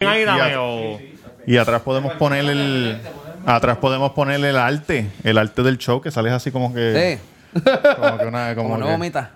[0.00, 0.98] Ahí Y, dame, a- o-
[1.46, 2.98] y atrás podemos poner el
[3.46, 7.18] atrás podemos poner el arte, el arte del show que sales así como que
[7.54, 7.60] Sí,
[7.96, 9.30] como que una como como no que- vomita.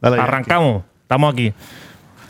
[0.00, 0.82] Dale, Arrancamos.
[1.02, 1.52] Estamos aquí.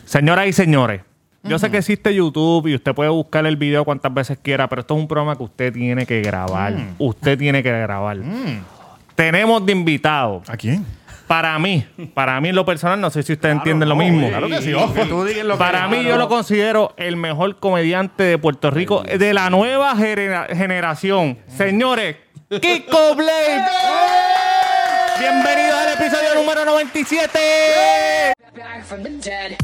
[0.05, 1.01] Señoras y señores,
[1.43, 4.81] yo sé que existe YouTube y usted puede buscar el video cuantas veces quiera, pero
[4.83, 6.75] esto es un programa que usted tiene que grabar.
[6.99, 8.19] Usted tiene que grabar.
[9.15, 10.43] Tenemos de invitado.
[10.47, 10.85] ¿A quién?
[11.27, 11.85] Para mí,
[12.15, 14.29] para mí en lo personal, no sé si ustedes entienden lo mismo.
[14.29, 14.95] Claro que sí, ojo.
[15.59, 20.47] Para mí, yo lo considero el mejor comediante de Puerto Rico de la nueva genera-
[20.55, 21.39] generación.
[21.49, 22.17] Señores,
[22.49, 23.65] Kiko Blade.
[25.19, 27.39] Bienvenidos al episodio número 97.
[28.57, 29.57] back from the dead.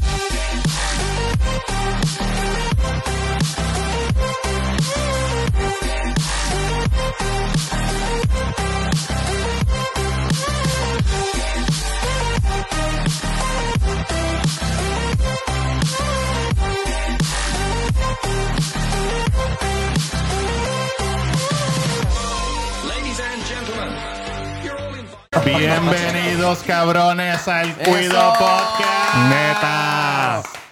[25.41, 28.33] Bienvenidos cabrones al Cuido Eso.
[28.39, 29.17] Podcast.
[29.31, 30.02] Neta.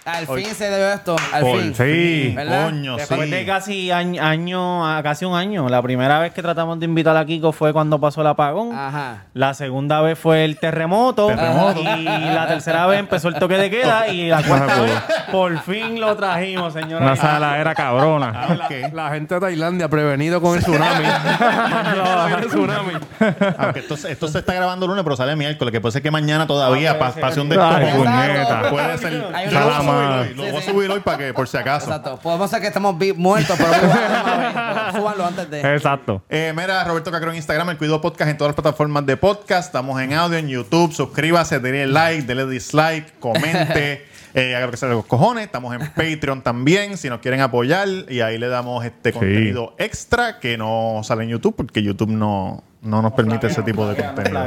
[0.03, 1.15] Al fin se dio esto.
[1.31, 1.75] Al Por fin.
[1.75, 2.35] fin.
[2.35, 2.65] ¿Verdad?
[2.65, 3.29] Coño, Después sí.
[3.29, 5.69] de casi año, año- a casi un año.
[5.69, 8.75] La primera vez que tratamos de invitar a Kiko fue cuando pasó el apagón.
[8.75, 9.25] Ajá.
[9.35, 11.27] La segunda vez fue el terremoto.
[11.27, 11.81] Terremoto.
[11.81, 14.07] Y la tercera vez empezó el toque de queda.
[14.07, 14.93] Y la cuarta Ajá, vez
[15.31, 17.05] por fin lo trajimos, señora.
[17.05, 18.31] Una sala era cabrona.
[18.35, 18.57] Ah.
[18.93, 21.05] La gente de Tailandia prevenido con el tsunami.
[21.95, 22.93] No, el tsunami.
[23.57, 26.01] Aunque esto, se- esto se está grabando el lunes, pero sale miércoles, que puede ser
[26.01, 28.03] que mañana todavía pa- pase un Ay, descojón.
[28.05, 28.69] puñeta.
[28.69, 29.25] Puede ser.
[29.33, 29.49] Hay
[29.91, 31.87] a subir hoy, lo voy a subir hoy para que, por si acaso.
[31.87, 32.19] Exacto.
[32.21, 35.61] Podemos ser que estemos vi- muertos, pero pero súbanlo antes de.
[35.75, 36.23] Exacto.
[36.29, 39.67] Eh, mira, Roberto Cacro en Instagram, el Cuido Podcast en todas las plataformas de podcast.
[39.67, 40.91] Estamos en audio, en YouTube.
[40.93, 44.05] Suscríbase, denle like, denle dislike, comente.
[44.33, 45.45] eh, haga lo que sea de los cojones.
[45.45, 47.87] Estamos en Patreon también, si nos quieren apoyar.
[48.09, 52.63] Y ahí le damos este contenido extra que no sale en YouTube, porque YouTube no,
[52.83, 54.41] no nos permite ese tipo de contenido.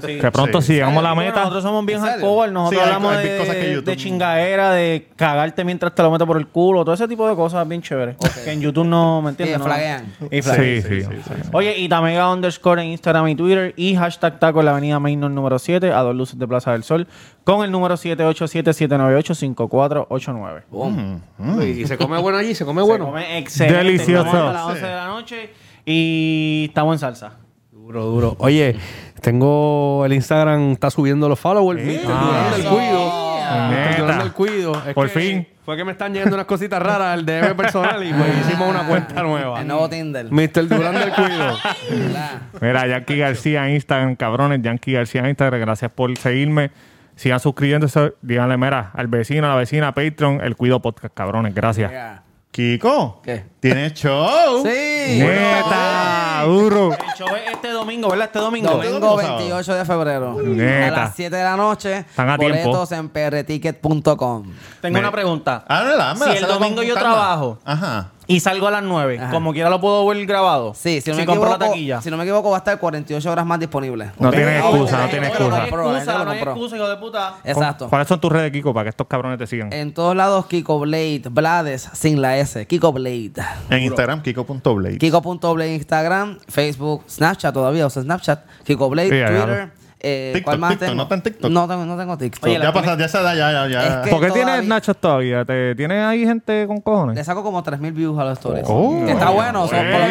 [0.00, 0.18] Sí.
[0.20, 0.68] Que pronto Sí.
[0.68, 1.40] si llegamos a la Bueno, meta.
[1.40, 2.52] nosotros somos bien hardcore.
[2.52, 6.02] Nosotros Sí, hay- hablamos hay de, cosas que YouTube- de chingadera, de cagarte mientras te
[6.04, 6.84] lo metes por el culo.
[6.84, 8.14] Todo ese tipo de cosas bien chéveres.
[8.44, 9.56] Que en YouTube no, ¿me entiendes?
[9.56, 9.64] Sí, No.
[9.66, 10.14] flaguean.
[10.30, 10.82] Y flaguean.
[10.82, 11.08] Sí, sí, sí.
[11.52, 15.30] Oye, y Tamega underscore en Instagram y Twitter y hashtag taco en la avenida Mainor
[15.32, 17.08] número 7 a dos luces de Plaza del Sol
[17.44, 20.62] con el número 787-798-5489.
[20.70, 21.20] Boom.
[21.62, 23.06] Y se come bueno allí, se come Se bueno.
[23.06, 23.78] come excelente.
[23.78, 24.26] Delicioso.
[24.26, 25.50] Estamos hasta las 11 de la noche
[25.84, 27.32] y estamos en salsa.
[27.70, 28.36] Duro, duro.
[28.38, 28.76] Oye,
[29.20, 31.82] tengo el Instagram, está subiendo los followers.
[31.82, 32.02] Mr.
[32.02, 33.32] Durán del Cuido.
[33.70, 33.90] Neta.
[33.90, 34.00] Mr.
[34.00, 34.82] Durán del Cuido.
[34.86, 35.48] Es Por que fin.
[35.64, 38.84] Fue que me están llegando unas cositas raras al DM personal y pues hicimos una
[38.84, 39.60] cuenta nueva.
[39.60, 40.26] El nuevo Tinder.
[40.30, 40.68] Mr.
[40.68, 41.56] Durán del Cuido.
[42.60, 44.60] Mira, Yankee García en Instagram, cabrones.
[44.62, 46.70] Yankee García en Instagram, gracias por seguirme.
[47.14, 48.14] Sigan suscribiéndose.
[48.22, 51.54] Díganle, mira, al vecino, a la vecina, Patreon, el Cuido Podcast, cabrones.
[51.54, 51.92] Gracias.
[51.92, 52.21] Ya.
[52.52, 53.46] Kiko, ¿Qué?
[53.60, 54.62] ¿tienes show?
[54.62, 55.18] Sí.
[55.20, 56.92] Neta, duro.
[56.92, 58.26] El show es este domingo, ¿verdad?
[58.26, 58.70] Este domingo.
[58.72, 60.36] Domingo domingo, 28 de febrero.
[60.42, 60.86] Neta.
[60.88, 61.98] A las 7 de la noche.
[62.00, 62.58] Están a tiempo.
[62.68, 64.52] boletos en prticket.com.
[64.82, 65.64] Tengo Me- una pregunta.
[65.66, 68.11] Ah, no, la, Si el domingo yo trabajo Ajá.
[68.26, 69.30] Y salgo a las 9, Ajá.
[69.30, 70.74] como quiera lo puedo ver grabado.
[70.74, 72.00] Sí, si no, me compro equivoco, la taquilla.
[72.02, 74.10] si no me equivoco, va a estar 48 horas más disponible.
[74.18, 75.60] No tiene Ah, excusa, no tiene no hay excusa.
[75.60, 77.34] gente excusa, no hay excusa, hijo de puta.
[77.44, 77.88] Exacto.
[77.88, 79.72] ¿Cuáles son tus redes, Kiko, para que estos cabrones te sigan?
[79.72, 82.66] En todos lados, Kiko Blade, Blades, sin la S.
[82.66, 83.32] Kiko Blade.
[83.70, 84.98] En Instagram, Kiko.blade.
[84.98, 89.70] Kiko.blade Instagram, Facebook, Snapchat todavía, o sea, Snapchat, Kiko Blade, Sí, ya.
[90.04, 90.96] Eh, TikTok, ¿Cuál más TikTok, tengo?
[90.96, 91.50] ¿no está en TikTok?
[91.52, 92.44] No tengo, no tengo TikTok.
[92.44, 93.82] Oye, ya pasa, ya se da, ya, ya, ya.
[93.82, 95.44] Es que- ¿Por qué todavía- tienes Nachos todavía?
[95.44, 97.24] ¿Te, ¿Tienes ahí gente con Le cojones?
[97.26, 98.64] saco como 3000 views a los stories.
[98.68, 99.00] Oh.
[99.06, 100.08] que está bueno, son por lo menos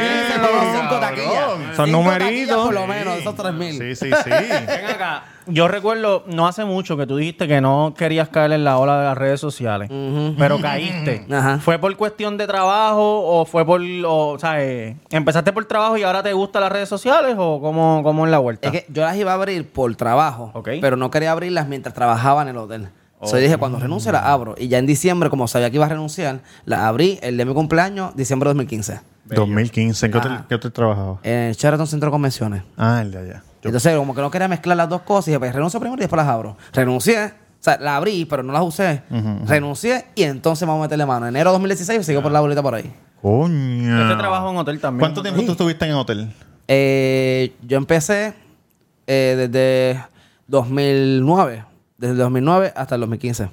[0.72, 1.02] cinco cabrón.
[1.02, 1.76] taquillas.
[1.76, 2.66] Son numeritos.
[2.66, 3.74] por lo menos, esos 3000.
[3.78, 4.30] Sí, sí, sí.
[4.68, 5.24] Ven acá.
[5.48, 9.00] Yo recuerdo, no hace mucho que tú dijiste que no querías caer en la ola
[9.00, 9.90] de las redes sociales,
[10.38, 11.26] pero caíste.
[11.32, 11.60] Ajá.
[11.60, 16.04] ¿Fue por cuestión de trabajo o fue por, o, sea, eh, empezaste por trabajo y
[16.04, 18.68] ahora te gustan las redes sociales o cómo, cómo en la vuelta?
[18.68, 20.70] Es que yo las iba a abrir por trabajo, Ok.
[20.80, 22.90] pero no quería abrirlas mientras trabajaba en el hotel.
[23.24, 24.56] So, yo dije, cuando renuncie las abro.
[24.58, 27.54] Y ya en diciembre, como sabía que iba a renunciar, las abrí el de mi
[27.54, 29.00] cumpleaños, diciembre de 2015.
[29.26, 30.06] 2015.
[30.08, 31.20] ¿En qué hotel, qué hotel trabajaba?
[31.22, 32.64] En el Sheraton Centro de Convenciones.
[32.78, 33.44] Ah, el de allá.
[33.62, 36.00] Yo- Entonces, como que no quería mezclar las dos cosas, y dije, pues renuncio primero
[36.00, 36.58] y después las abro.
[36.74, 37.30] Renuncié, o
[37.60, 39.04] sea, la abrí, pero no las usé.
[39.46, 41.28] Renuncié y entonces vamos a meterle mano.
[41.28, 42.92] Enero de 2016 sigo por la bolita por ahí.
[43.22, 44.02] Coño.
[44.04, 45.00] Este trabajo en hotel también.
[45.00, 46.34] ¿Cuánto tiempo tú estuviste en hotel?
[46.68, 48.34] Eh, yo empecé
[49.06, 50.02] eh, desde
[50.48, 51.66] 2009.
[51.98, 53.50] Desde el 2009 hasta el 2015.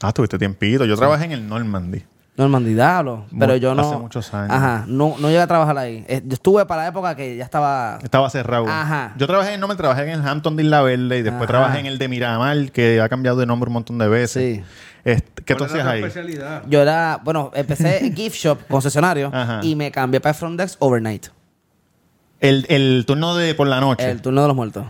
[0.00, 0.84] Ah, estuviste tiempito.
[0.84, 2.02] Yo trabajé en el Normandy.
[2.34, 3.26] Normandy, diablo.
[3.38, 3.82] Pero yo no.
[3.82, 4.50] hace muchos años.
[4.50, 4.84] Ajá.
[4.88, 6.02] No, no llegué a trabajar ahí.
[6.08, 7.98] Eh, yo estuve para la época que ya estaba.
[8.02, 8.66] Estaba cerrado.
[8.68, 9.12] Ajá.
[9.18, 11.46] Yo trabajé en Norman, trabajé en el Hampton de Isla Verde y después Ajá.
[11.46, 14.56] trabajé en el de Miramar, que ha cambiado de nombre un montón de veces.
[14.56, 14.64] Sí.
[15.04, 16.02] Este, ¿Qué tú hacías ahí?
[16.68, 19.60] Yo era, bueno, empecé en gift shop, concesionario, Ajá.
[19.62, 21.26] y me cambié para front desk overnight.
[22.40, 24.10] El, el turno de por la noche.
[24.10, 24.86] El turno de los muertos.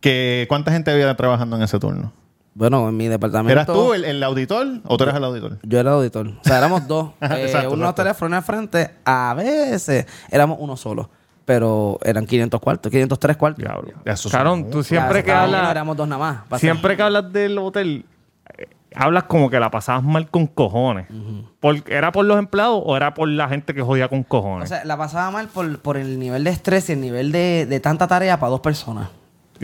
[0.00, 2.12] que, ¿Cuánta gente había trabajando en ese turno?
[2.58, 3.52] Bueno, en mi departamento.
[3.52, 5.58] ¿Eras tú el, el auditor o tú eras el auditor?
[5.62, 6.26] Yo era auditor.
[6.28, 7.10] O sea, éramos dos.
[7.20, 8.02] Eh, Exacto, unos exacto.
[8.02, 8.90] teléfonos al frente.
[9.04, 11.08] A veces éramos uno solo.
[11.44, 13.64] Pero eran 500 cuartos, 503 cuartos.
[13.64, 13.92] Diablo.
[14.16, 15.70] Son tú siempre que uno hablas...
[15.70, 16.60] Éramos dos nada más.
[16.60, 18.04] Siempre que hablas del hotel,
[18.58, 21.06] eh, hablas como que la pasabas mal con cojones.
[21.60, 24.68] Por- ¿Era por los empleados o era por la gente que jodía con O cojones?
[24.68, 27.80] sea, la pasaba mal por, por el nivel de estrés y el nivel de, de
[27.80, 29.08] tanta tarea para dos personas.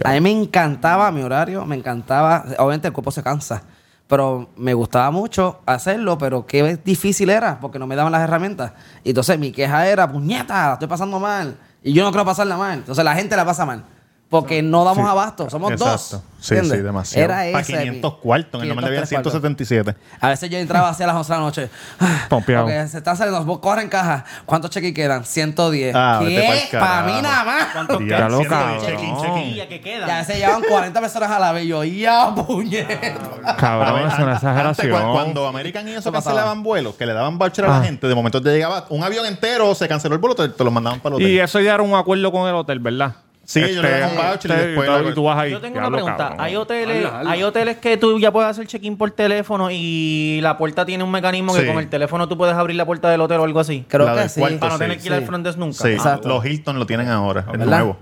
[0.02, 2.44] A mí me encantaba mi horario, me encantaba.
[2.58, 3.62] Obviamente el cuerpo se cansa.
[4.06, 8.72] Pero me gustaba mucho hacerlo, pero qué difícil era porque no me daban las herramientas.
[9.02, 11.56] Y entonces mi queja era, puñeta, la estoy pasando mal.
[11.82, 12.78] Y yo no quiero pasarla mal.
[12.78, 13.84] Entonces la gente la pasa mal.
[14.30, 15.10] Porque no damos Sí.
[15.10, 15.92] abasto, somos Exacto.
[15.92, 16.20] dos.
[16.40, 16.78] Sí, ¿entiendes?
[16.78, 17.24] sí, demasiado.
[17.24, 17.72] Era Para ese.
[17.78, 18.54] 500 cuartos.
[18.58, 19.32] En el normal debían 503 cuartos.
[19.64, 19.96] 177.
[20.20, 21.70] A veces yo entraba hacia las 11 de la noche.
[22.00, 22.64] Ah, Pompeado.
[22.64, 23.44] Ok, se están saliendo.
[23.44, 24.24] Vos corren caja.
[24.44, 25.24] ¿Cuántos cheques quedan?
[25.24, 25.94] 110.
[25.94, 26.78] Ah, vete pa'l ¿Qué?
[26.78, 27.06] Para carajo.
[27.16, 27.66] mí nada más.
[27.72, 28.80] ¿Cuántos Ya, Ya lo cabrón.
[28.80, 29.54] que check-in, check-in.
[29.54, 30.08] ya que Y a quedan?
[30.18, 31.64] veces llevan 40 personas a la vez.
[31.64, 33.56] Y yo, ya, puñeta.
[33.56, 34.66] Cabrón, A ver, es una an- exageración.
[34.66, 36.34] antes, cu- cuando American y eso Eso pasaba.
[36.36, 37.78] cancelaban vuelos, que le daban voucher a Ah.
[37.78, 40.64] la gente, de momento te llegaba un avión entero, se canceló el vuelo, te, te
[40.64, 41.30] lo mandaban para el hotel.
[41.30, 43.12] Y eso ya era un acuerdo con el hotel, ¿verdad?
[43.46, 45.50] Sí, ellos le dan un voucher y después tú- lo- tú vas ahí.
[45.50, 46.16] Yo tengo una pregunta.
[46.16, 46.40] cabrón.
[46.40, 50.86] Hay hoteles, hay hoteles que tú ya puedes hacer check-in por teléfono y la puerta
[50.86, 51.60] tiene un mecanismo Sí.
[51.60, 53.84] que con el teléfono tú puedes abrir la puerta del hotel o algo así.
[53.88, 54.40] Creo La que sí.
[54.40, 54.84] cuarto, Para no sí.
[54.84, 55.74] tener que ir al front desk nunca.
[55.82, 56.28] Sí, Exacto.
[56.28, 57.78] los Hilton lo tienen ahora, el ¿Verdad?
[57.78, 57.96] nuevo.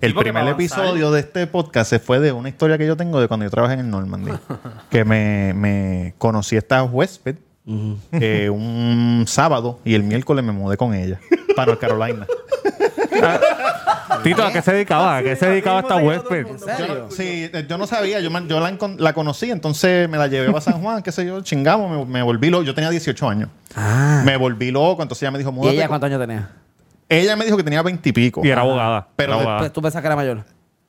[0.00, 3.28] El primer episodio de este podcast se fue de una historia que yo tengo de
[3.28, 4.32] cuando yo trabajé en el Normandy.
[4.90, 7.36] que me, me conocí a esta huésped
[8.10, 11.20] eh, un sábado y el miércoles me mudé con ella
[11.54, 11.84] para North
[14.22, 15.16] Tito, ¿a qué se dedicaba?
[15.18, 16.46] ¿A qué se dedicaba esta huésped?
[16.46, 20.08] ¿En Yo sí, eh, yo no sabía, yo, me- yo la, encon- la conocí, entonces
[20.08, 22.62] me la llevé para San Juan, qué sé yo, chingamos, me, me volví loco.
[22.64, 23.48] Yo tenía 18 años.
[23.74, 24.22] Ah.
[24.24, 25.74] Me volví loco, entonces ella me dijo, ¿Y múdate.
[25.76, 25.98] ella con-".
[26.00, 26.50] cuántos años tenía?
[27.08, 28.40] Ella me dijo que tenía 20 y pico.
[28.44, 29.08] Y era abogada.
[29.16, 29.58] Pero abogada.
[29.58, 30.44] Pues, ¿Tú pensás que era mayor?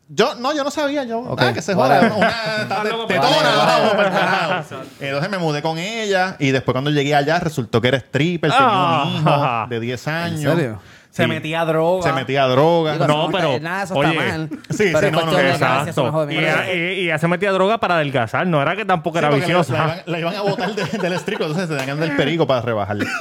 [0.09, 1.41] Yo, no, yo no sabía, yo, Ok.
[1.41, 2.09] ah, que se Vale.
[2.09, 4.75] joda, una te- tetona, vamos, carajo.
[4.99, 8.67] Entonces me mudé con ella y después cuando llegué allá resultó que era stripper, tenía
[8.69, 9.03] Ah.
[9.07, 10.53] un hijo de 10 años.
[10.55, 10.79] serio?
[11.15, 12.03] Se metía droga.
[12.03, 12.93] Se metía droga.
[12.93, 14.49] Digo, No, pero, Nada eso oye, está mal.
[14.71, 16.31] sí, pero sí, es no, no, a Exacto.
[16.31, 18.47] Y, y, y ella se metía droga para adelgazar.
[18.47, 19.73] No era que tampoco Sí, era la- viciosa.
[19.73, 22.61] La, iban, la iban a botar de- del stripper, entonces se tenían del perico para
[22.61, 23.05] rebajarle.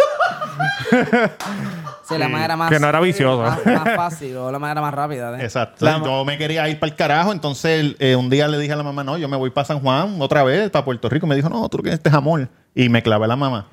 [2.09, 2.69] Sí, la manera más...
[2.71, 3.59] que no era viciosa.
[3.65, 5.39] Más, más fácil o la manera más rápida.
[5.39, 5.45] ¿eh?
[5.45, 5.85] Exacto.
[5.85, 8.77] La- yo me quería ir para el carajo, entonces eh, un día le dije a
[8.77, 11.27] la mamá, no, yo me voy para San Juan otra vez, para Puerto Rico.
[11.27, 12.51] Me dijo, no, tú que este jamón.
[12.75, 13.67] Y me clavé la mamá.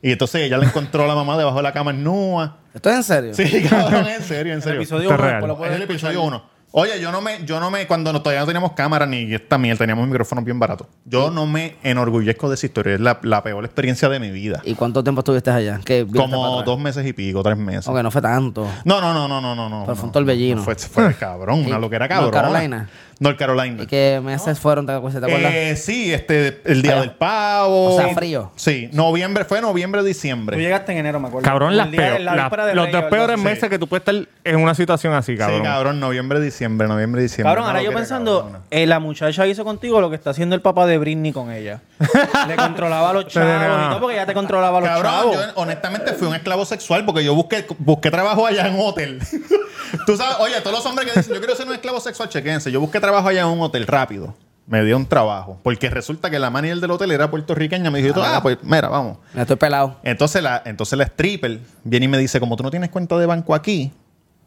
[0.00, 2.56] Y entonces ella le encontró a la mamá debajo de la cama en nua.
[2.74, 3.34] ¿Esto es en serio?
[3.34, 4.80] Sí, cabrón, en serio, en El serio.
[4.80, 5.30] episodio uno, real.
[5.40, 6.10] después lo Es puedes el escuchar.
[6.10, 6.54] episodio 1.
[6.76, 9.58] Oye, yo no me, yo no me, cuando no- todavía no teníamos cámara ni esta
[9.58, 10.88] mierda, teníamos micrófonos bien baratos.
[11.04, 12.94] Yo no me enorgullezco de esa historia.
[12.94, 14.60] Es la, la peor experiencia de mi vida.
[14.64, 15.78] ¿Y cuánto tiempo estuviste allá?
[15.84, 16.66] ¿Qué viniste para Como atrás?
[16.66, 17.86] dos meses y pico, tres meses.
[17.86, 18.66] Ok, no fue tanto.
[18.84, 19.82] No, no, no, no, no, no, no.
[19.84, 20.06] Pero fue no.
[20.08, 20.62] un torbellino.
[20.64, 22.32] Fue, fue cabrón, una ¿Y loquera cabrón.
[22.32, 22.88] Carolina?
[23.20, 23.82] North Carolina.
[23.84, 24.86] ¿Y qué meses fueron?
[24.86, 25.22] ¿Te, acuerdas?
[25.24, 27.00] Eh, sí, este, el día Allá.
[27.02, 27.94] del pavo.
[27.94, 28.50] O sea, frío.
[28.56, 30.56] Sí, noviembre, fue noviembre, Tú diciembre.
[30.58, 31.44] llegaste en enero, me acuerdo.
[31.48, 33.44] Cabrón, las peor- la la- los Reyes, dos peores Sí.
[33.44, 34.14] meses que tú puedes estar
[34.44, 35.58] en una situación así, cabrón.
[35.58, 37.50] Sí, cabrón, noviembre, diciembre, noviembre, diciembre.
[37.50, 40.86] Cabrón, ahora yo pensando, eh, la muchacha hizo contigo lo que está haciendo el papá
[40.86, 41.80] de Britney con ella.
[42.48, 45.36] Le controlaba a los chavos y todo, porque ella te controlaba a los Cabrón, chavos.
[45.36, 49.20] yo honestamente fui un esclavo sexual porque yo busqué, busqué trabajo allá en un hotel.
[50.06, 52.70] Tú sabes, oye, todos los hombres que dicen yo quiero ser un esclavo sexual, chequense.
[52.70, 54.34] Yo busqué trabajo allá en un hotel rápido.
[54.66, 55.58] Me dio un trabajo.
[55.62, 57.90] Porque resulta que la manager del hotel era puertorriqueña.
[57.90, 59.18] Me dijo, ah, pues mira, vamos.
[59.34, 59.96] Me estoy pelado.
[60.02, 63.26] Entonces la, entonces la stripper viene y me dice, como tú no tienes cuenta de
[63.26, 63.92] banco aquí,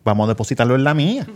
[0.03, 1.27] vamos a depositarlo en la mía.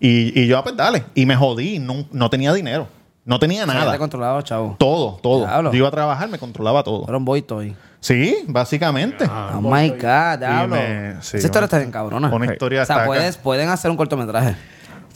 [0.00, 1.04] Y, y yo, ah, pues dale.
[1.14, 2.88] Y me jodí, no, no tenía dinero.
[3.26, 3.92] No tenía nada.
[3.92, 4.76] te controlaba, chavo.
[4.78, 5.46] Todo, todo.
[5.72, 7.02] Yo iba a trabajar, me controlaba todo.
[7.04, 7.74] Fueron boy toy.
[8.06, 9.24] Sí, básicamente.
[9.24, 10.76] Oh my God, diablo.
[10.76, 12.28] me- sí, Esa historia está bien cabrona.
[12.28, 14.54] Una historia O sea, está puedes, pueden hacer un cortometraje.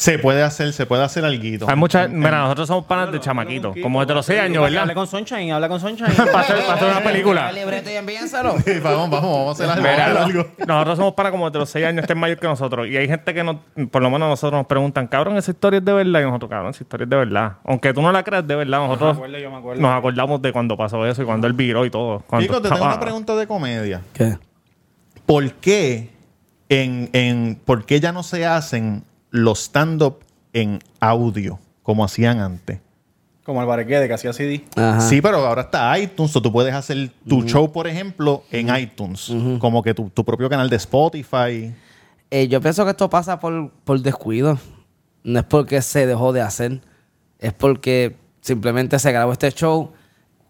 [0.00, 1.68] Se puede hacer, se puede hacer algo.
[1.68, 2.08] Hay muchas.
[2.08, 3.74] Mira, nosotros somos panas de chamaquito.
[3.82, 4.94] Como desde los 6 años, ¿verdad?
[4.94, 6.14] con Sunshine, habla con Sunshine.
[6.16, 7.52] Para hacer, para hacer una película.
[7.52, 8.54] libreto y envíenselo.
[8.82, 9.82] vamos, vamos, vamos a hacer algo.
[9.82, 12.88] Mira, algo, nosotros somos para como de los 6 años, este es mayor que nosotros.
[12.88, 15.84] Y hay gente que, no, por lo menos nosotros nos preguntan, cabrón, esa historia es
[15.84, 16.20] de verdad.
[16.20, 17.52] Y nosotros, cabrón, esa historia es de verdad.
[17.64, 19.82] Aunque tú no la creas de verdad, nosotros acuerdo, yo me acuerdo.
[19.82, 22.24] nos acordamos de cuando pasó eso y cuando él viró y todo.
[22.26, 24.00] Cuando Chicos, te tengo una pregunta de comedia.
[24.14, 24.38] ¿Qué?
[25.26, 26.08] ¿Por qué,
[26.70, 30.18] en, en, ¿por qué ya no se hacen los stand-up
[30.52, 32.80] en audio como hacían antes?
[33.44, 34.64] Como el Barequede que hacía CD.
[34.76, 35.00] Ajá.
[35.00, 39.32] Sí, pero ahora está iTunes, o tú puedes hacer tu show, por ejemplo, en iTunes.
[39.58, 41.74] Como que tu, tu propio canal de Spotify.
[42.30, 44.58] Eh, yo pienso que esto pasa por, por descuido.
[45.24, 46.80] No es porque se dejó de hacer.
[47.38, 49.92] Es porque simplemente se grabó este show.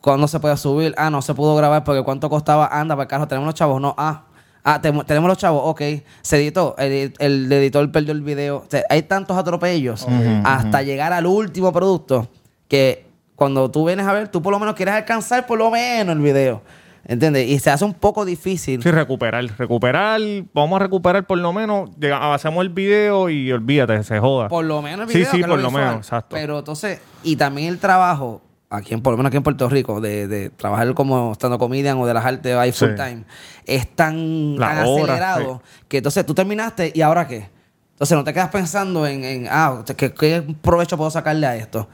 [0.01, 0.95] ¿Cuándo se puede subir?
[0.97, 2.67] Ah, no se pudo grabar porque cuánto costaba.
[2.67, 3.81] Anda, para el carro, tenemos los chavos.
[3.81, 4.25] No, ah.
[4.65, 5.81] Ah, tenemos los chavos, ok.
[6.23, 8.59] Se editó, el, el editor perdió el video.
[8.59, 10.07] O sea, hay tantos atropellos
[10.45, 12.29] hasta llegar al último producto
[12.69, 16.15] que cuando tú vienes a ver, tú por lo menos quieres alcanzar por lo menos
[16.15, 16.63] el video.
[17.03, 17.49] ¿Entiendes?
[17.49, 18.83] Y se hace un poco difícil.
[18.83, 19.43] Sí, recuperar.
[19.57, 20.21] Recuperar,
[20.53, 24.49] vamos a recuperar por lo menos, llega- hacemos el video y olvídate, se joda.
[24.49, 25.31] Por lo menos el Sí, video.
[25.31, 26.37] sí, que es por lo menos, exacto.
[26.37, 30.01] Pero entonces, y también el trabajo, aquí en, por lo menos aquí en Puerto Rico,
[30.01, 32.95] de, de trabajar como estando comedian o de las artes ahí full Sí.
[32.97, 33.25] time,
[33.67, 37.51] es tan, La tan hora, acelerado que entonces tú terminaste y ahora qué.
[37.93, 41.87] Entonces no te quedas pensando en, en ah, ¿qué, qué provecho puedo sacarle a esto.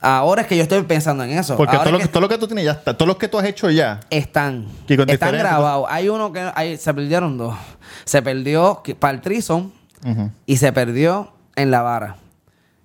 [0.00, 1.56] Ahora es que yo estoy pensando en eso.
[1.56, 2.96] Porque todo lo, es que, todo lo que tú tienes ya está.
[2.96, 3.98] Todo lo que tú has hecho ya.
[4.10, 5.86] están, están grabados.
[5.90, 7.56] Hay uno que hay- se perdieron dos.
[8.04, 9.72] Se perdió para el Trison
[10.46, 12.14] y se perdió en la vara.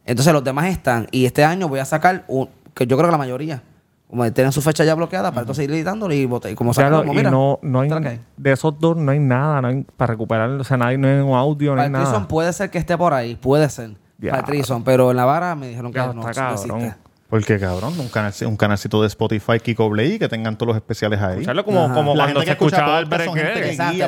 [0.06, 1.08] Entonces los demás están.
[1.12, 3.62] Y este año voy a sacar, un, que yo creo que la mayoría,
[4.10, 6.98] como tienen su fecha ya bloqueada, para entonces ir editándolo y, botar- y como Claro,
[6.98, 9.86] sacarlo, como, y mira, no, no hay, de esos dos no hay nada, no hay
[9.98, 12.06] para recuperar, o sea, nadie, no hay un audio, no Para hay el nada.
[12.06, 13.92] Trison puede ser que esté por ahí, puede ser.
[14.20, 14.30] Ya.
[14.32, 16.82] Para el Trison, pero en la vara me dijeron que Ya no, está no cabrón.
[16.82, 16.98] existe.
[17.30, 21.20] Porque, cabrón, un, canal, un canalcito de Spotify, Kiko Blade, que tengan todos los especiales
[21.20, 21.34] ahí.
[21.34, 21.94] Escucharlo como, Ajá.
[21.96, 23.04] como La cuando gente se escuchaba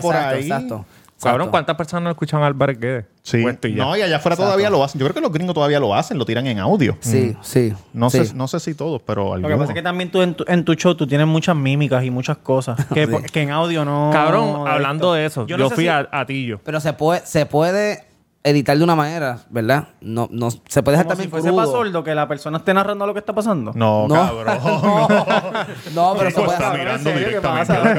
[0.02, 0.44] por ahí.
[0.44, 0.86] exacto.
[1.24, 1.50] Cabrón.
[1.50, 3.06] ¿cuántas personas no escuchan a Álvarez Guedes?
[3.24, 3.42] Sí.
[3.42, 3.84] Puesto y ya.
[3.84, 5.00] No, y allá afuera todavía lo hacen.
[5.00, 6.98] Yo creo que los gringos todavía lo hacen, lo tiran en audio.
[7.00, 7.74] Sí, sí.
[7.94, 8.26] No, sí.
[8.26, 9.60] sé, no sé si todos, pero Lo que algunos.
[9.60, 12.12] pasa es que también tú en tu, en tu show tú tienes muchas mímicas y
[12.12, 14.10] muchas cosas que, que en audio no...
[14.14, 16.60] Cabrón, hablando de eso, yo, no fui si- a, a Tillo.
[16.64, 18.04] Pero se puede, se puede
[18.48, 19.88] editar de una manera, ¿verdad?
[20.02, 21.58] No, no, se puede dejar Como también si fuese crudo.
[21.58, 23.72] para sordo que la persona esté narrando lo que está pasando.
[23.74, 24.14] No, No.
[24.14, 24.58] cabrón.
[25.96, 26.80] No, pero se puede está hacer.
[26.80, 27.20] mirando ¿En serio?
[27.20, 27.82] ¿Qué directamente pasa?
[27.82, 27.94] a la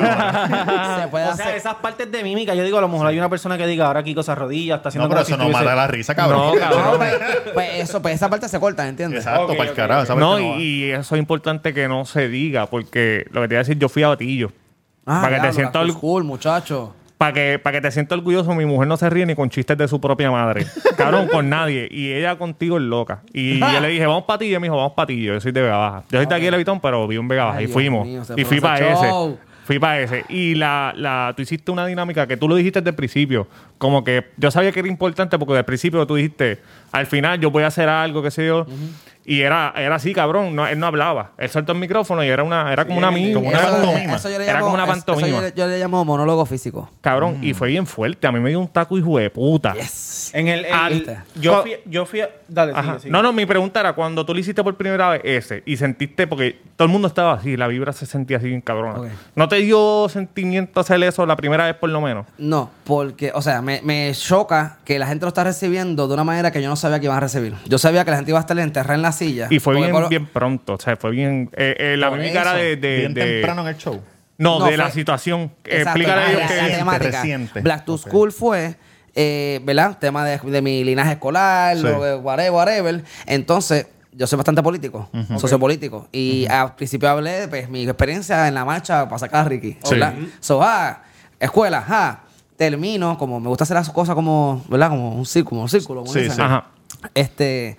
[0.46, 1.02] cámara.
[1.02, 1.56] Se puede o sea, hacer.
[1.56, 4.02] esas partes de mímica, yo digo, a lo mejor hay una persona que diga, ahora
[4.04, 6.14] Kiko se arrodilla, está haciendo No, pero como si eso no estuviese- mata la risa,
[6.14, 6.54] cabrón.
[6.54, 6.82] No, cabrón.
[6.92, 7.14] No, pues,
[7.54, 9.24] pues eso, pues esa parte se corta, ¿entiendes?
[9.26, 10.02] Exacto, Ok, para el ok, carajo.
[10.04, 10.56] esa No, parte y, va.
[10.58, 13.78] y eso es importante que no se diga, porque lo que te iba a decir,
[13.78, 14.52] yo fui a Batillo.
[15.08, 16.94] Ah, para que te diablo, sientas cool, muchacho.
[17.18, 19.78] Para que, para que te sientas orgulloso, mi mujer no se ríe ni con chistes
[19.78, 20.66] de su propia madre.
[20.96, 21.88] Cabrón, con nadie.
[21.90, 23.22] Y ella contigo es loca.
[23.32, 24.46] Y yo le dije, vamos para ti.
[24.46, 25.22] Y ella me dijo, vamos para ti.
[25.22, 26.04] Yo soy de Vega Baja.
[26.10, 27.58] Yo soy de aquí de Levitón, pero vivo en Vega Baja.
[27.58, 28.06] Ay, y fuimos.
[28.06, 29.36] mío, y fui para ese.
[29.64, 30.24] Fui para ese.
[30.28, 33.48] Y la, la, tú hiciste una dinámica que tú lo dijiste desde el principio.
[33.78, 36.60] Como que yo sabía que era importante porque desde el principio tú dijiste,
[36.92, 38.66] al final yo voy a hacer algo, qué sé yo.
[39.28, 40.54] Y era, era así, cabrón.
[40.54, 41.32] No, él no hablaba.
[41.36, 43.34] Él soltó el micrófono y era una, era como una amiga.
[43.34, 44.14] como una Eso- pantomima.
[44.14, 45.28] eso yo le Era como una eso pantomima.
[45.28, 46.88] yo, le- yo le llamo monólogo físico.
[47.00, 48.28] Cabrón, y fue bien fuerte.
[48.28, 49.74] A mí me dio un taco hijo de puta.
[50.32, 50.64] En el...
[50.64, 52.30] en el- yo, fui, yo fui a...
[52.46, 53.10] Dale, sigue, sigue.
[53.10, 56.28] No, no, mi pregunta era cuando tú lo hiciste por primera vez ese y sentiste,
[56.28, 59.00] porque todo el mundo estaba así, la vibra se sentía así bien cabrona.
[59.00, 59.08] Ok.
[59.34, 62.26] ¿No te dio sentimiento hacer eso la primera vez por lo menos?
[62.38, 66.22] No, porque, o sea, me, me choca que la gente lo está recibiendo de una
[66.22, 67.54] manera que yo no sabía que iban a recibir.
[67.66, 69.48] Yo sabía que la gente iba a estar enterrada en la silla.
[69.50, 71.50] Y fue bien, por- bien pronto, o sea, fue bien...
[71.56, 72.54] eh, eh, la era eso.
[72.56, 72.76] de...
[72.76, 74.00] de- Bien de- temprano en el show.
[74.38, 75.50] No, No, de la situación.
[75.64, 76.76] Exacto, Explícale a la- ellos que...
[76.76, 77.20] temática.
[77.22, 77.60] reciente.
[77.60, 77.96] Black to.
[77.98, 78.76] School fue,
[79.14, 79.98] eh, ¿verdad?
[79.98, 81.82] Tema de, de mi linaje escolar, Sí.
[81.82, 83.04] lo de whatever, whatever.
[83.26, 86.08] Entonces, yo soy bastante político, sociopolítico.
[86.12, 89.76] Y al principio hablé de pues, mi experiencia en la marcha para sacar a Ricky.
[89.82, 89.90] Sí.
[89.94, 90.14] ¿verdad?
[90.40, 91.02] So, ah,
[91.40, 92.20] escuela, ah,
[92.56, 94.88] termino, como me gusta hacer las cosas como, ¿verdad?
[94.90, 96.06] Como un círculo, un círculo.
[96.06, 96.40] Sí, sí.
[96.40, 96.64] Ajá.
[97.14, 97.76] Este,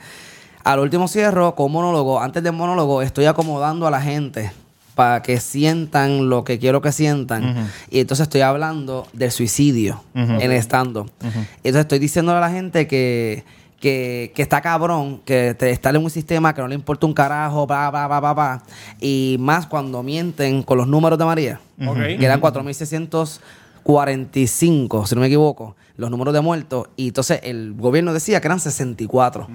[0.63, 2.21] al último cierro con monólogo.
[2.21, 4.51] Antes del monólogo estoy acomodando a la gente
[4.95, 7.69] para que sientan lo que quiero que sientan.
[7.89, 11.07] Y entonces estoy hablando del suicidio en estando.
[11.21, 13.43] Entonces estoy diciéndole a la gente que,
[13.79, 17.13] que, que está cabrón, que te, está en un sistema que no le importa un
[17.13, 18.63] carajo, bla, bla, bla, bla, bla.
[19.00, 25.27] Y más cuando mienten con los números de María, que eran 4.645, si no me
[25.27, 26.88] equivoco, los números de muertos.
[26.96, 29.48] Y entonces el gobierno decía que eran 64.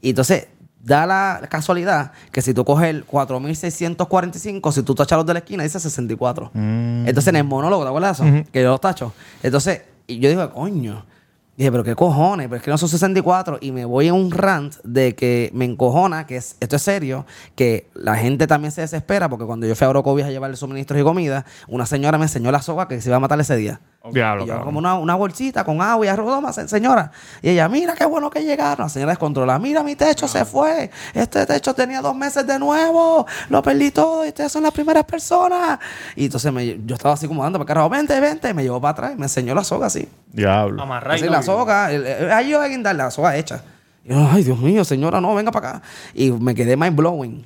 [0.00, 0.48] Y entonces
[0.82, 5.38] da la casualidad que si tú coges el 4.645, si tú tachas los de la
[5.40, 6.50] esquina, dice 64.
[6.54, 8.44] Entonces en el monólogo, ¿te acuerdas eso?
[8.50, 9.12] Que yo los tacho.
[9.42, 11.04] Entonces, y yo digo, coño.
[11.54, 13.58] Dije, pero qué cojones, pero es que no son 64.
[13.60, 17.26] Y me voy en un rant de que me encojona, que es, esto es serio,
[17.54, 20.98] que la gente también se desespera, porque cuando yo fui a Orocovis a llevarle suministros
[20.98, 23.80] y comida, una señora me enseñó la soga que se iba a matar ese día.
[24.10, 27.12] Diablo, Y yo como una, una bolsita con agua y arroz, señora.
[27.40, 28.86] Y ella, mira qué bueno que llegaron.
[28.86, 30.90] La señora descontrola, mira mi techo se fue.
[31.14, 33.26] Este techo tenía dos meses de nuevo.
[33.48, 35.78] Lo perdí todo y ustedes son las primeras personas.
[36.16, 38.52] Y entonces me- yo estaba así como dando para carajo, vente, vente.
[38.54, 40.08] Me llevó para atrás y me enseñó la soga así.
[40.32, 40.82] Diablo.
[40.82, 41.86] Amarrar y Así no la soga.
[41.86, 43.62] Ahí yo voy a guindar la soga hecha.
[44.04, 45.82] Y yo, ay, Dios mío, señora, no, venga para acá.
[46.12, 47.44] Y me quedé mind blowing.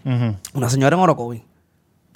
[0.55, 1.45] Una señora en Orocovi.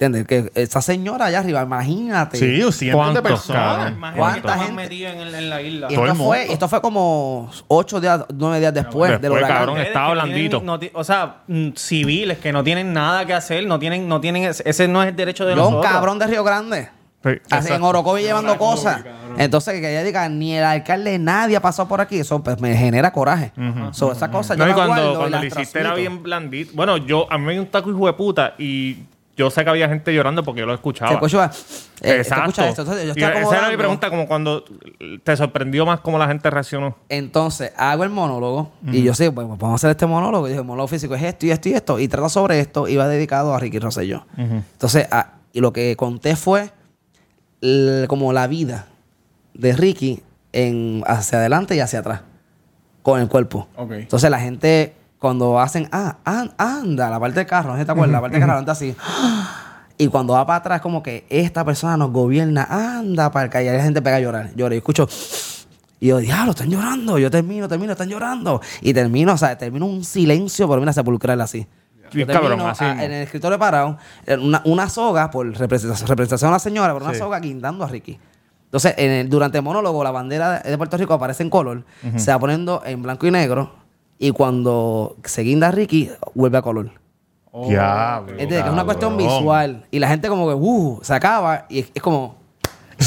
[0.01, 0.25] ¿Entiendes?
[0.25, 2.37] Que esa señora allá arriba, imagínate.
[2.37, 3.95] Sí, cientos de ¿Cuántos, personas.
[3.97, 5.87] Más ¿Cuánta gente metida en, el- en la isla.
[5.91, 6.53] Y Todo esto el fue, mundo.
[6.53, 9.57] esto fue como ocho días, nueve días después, del Después, huracán.
[9.57, 10.49] cabrón, Ustedes estaba que blandito.
[10.57, 14.07] tienen- no ti- o sea, mm, civiles que no tienen nada que hacer, no tienen,
[14.07, 15.91] no tienen, ese, ese no es el derecho de Yo, un nosotros.
[15.93, 16.89] cabrón de Río Grande.
[17.23, 17.83] Sí, Así, en.
[17.83, 19.03] Orocovi llevando cosas.
[19.37, 22.17] Entonces, que ella diga, ni el alcalde, nadie ha pasado por aquí.
[22.17, 23.51] Eso pues, me genera coraje.
[23.91, 25.95] So, esa cosa yo No, y cuando, guardo y cuando la le hiciste era transmito.
[26.11, 26.71] bien blandito.
[26.73, 28.97] Bueno, yo, a mí me dio un taco hijo de puta y
[29.37, 31.11] yo sé que había gente llorando porque yo lo escuchaba.
[31.11, 31.15] Se
[32.01, 32.23] eh, Exacto.
[32.23, 32.81] se escucha esto.
[32.81, 34.65] Entonces, yo Y estoy esa era mi pregunta, como cuando
[35.23, 36.97] te sorprendió más cómo la gente reaccionó.
[37.09, 40.47] Entonces, hago el monólogo y yo sé, pues vamos a hacer este monólogo.
[40.47, 41.99] Y dije, el monólogo físico es esto y esto y esto.
[41.99, 44.25] Y trata sobre esto y va dedicado a Ricky Rosselló.
[44.37, 46.71] Entonces, ah, y lo que conté fue
[48.07, 48.87] como la vida
[49.53, 50.23] de Ricky
[50.53, 52.21] en, hacia adelante y hacia atrás
[53.03, 53.67] con el cuerpo.
[53.77, 57.85] Entonces, la gente, cuando hacen, ah, an- anda, la parte del carro, no sé si
[57.85, 58.95] te acuerdas, la parte del carro anda así.
[59.99, 63.61] Y cuando va para atrás, como que esta persona nos gobierna, anda para acá.
[63.61, 64.49] Y la gente pega a llorar.
[64.55, 64.73] Llora.
[64.73, 65.07] Y escucho.
[65.99, 67.19] Y yo, diablo, están llorando.
[67.19, 68.61] Yo termino, termino, están llorando.
[68.81, 71.67] Y termino, o sea, termino un silencio, pero mira, sepulcral así.
[72.11, 73.97] Yo cabrón, así en el escritorio parado,
[74.41, 77.19] una, una soga, por representación, representación a la señora, pero una Sí.
[77.19, 78.19] soga guindando a Ricky.
[78.65, 81.85] Entonces, en el- durante el monólogo, la bandera de, de Puerto Rico aparece en color,
[82.17, 83.71] se va poniendo en blanco y negro,
[84.23, 86.91] y cuando se guinda a Ricky, vuelve a color.
[87.67, 88.33] Diablo.
[88.33, 89.83] Es decir, que es una cuestión visual.
[89.89, 92.35] Y la gente como que, uh, se acaba y es, es como,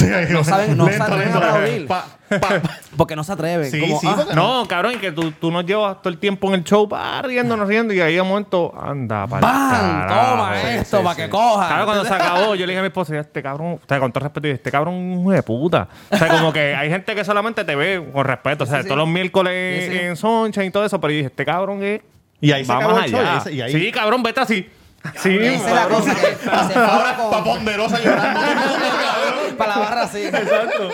[0.05, 1.39] Sí, No saben- no lento, saben lento.
[1.39, 1.87] aplaudir.
[1.87, 2.05] Pa,
[2.41, 2.61] pa.
[2.97, 3.71] porque no se atreven.
[3.71, 6.49] Sí, como, sí, ah, No, cabrón, y que tú, tú nos llevas todo el tiempo
[6.49, 10.09] en el show, pa, riéndonos, riendo, y ahí de momento, anda, para ¡Bam!
[10.09, 11.67] Toma esto para que coja.
[11.69, 14.11] Claro, cuando se acabó, yo le dije a mi esposa, este cabrón, o sea, con
[14.13, 15.89] todo respeto, y dije, este cabrón es un hijo de puta.
[16.11, 18.65] O sea, como que hay gente que solamente te ve con respeto.
[18.65, 18.89] O sea, Sí, sí.
[18.89, 19.99] todos los miércoles Sí, sí.
[20.05, 22.01] en Soncha y todo eso, pero yo dije, este cabrón es.
[22.41, 23.35] Y ahí se va acabó más el show, allá.
[23.35, 24.69] y ese- y ahí- Sí, cabrón, vete así.
[25.17, 28.41] Sí, Esa es la cosa que se fue ahora con- Pa ponderosa llorando.
[29.59, 30.23] para la barra así.
[30.25, 30.89] Exacto.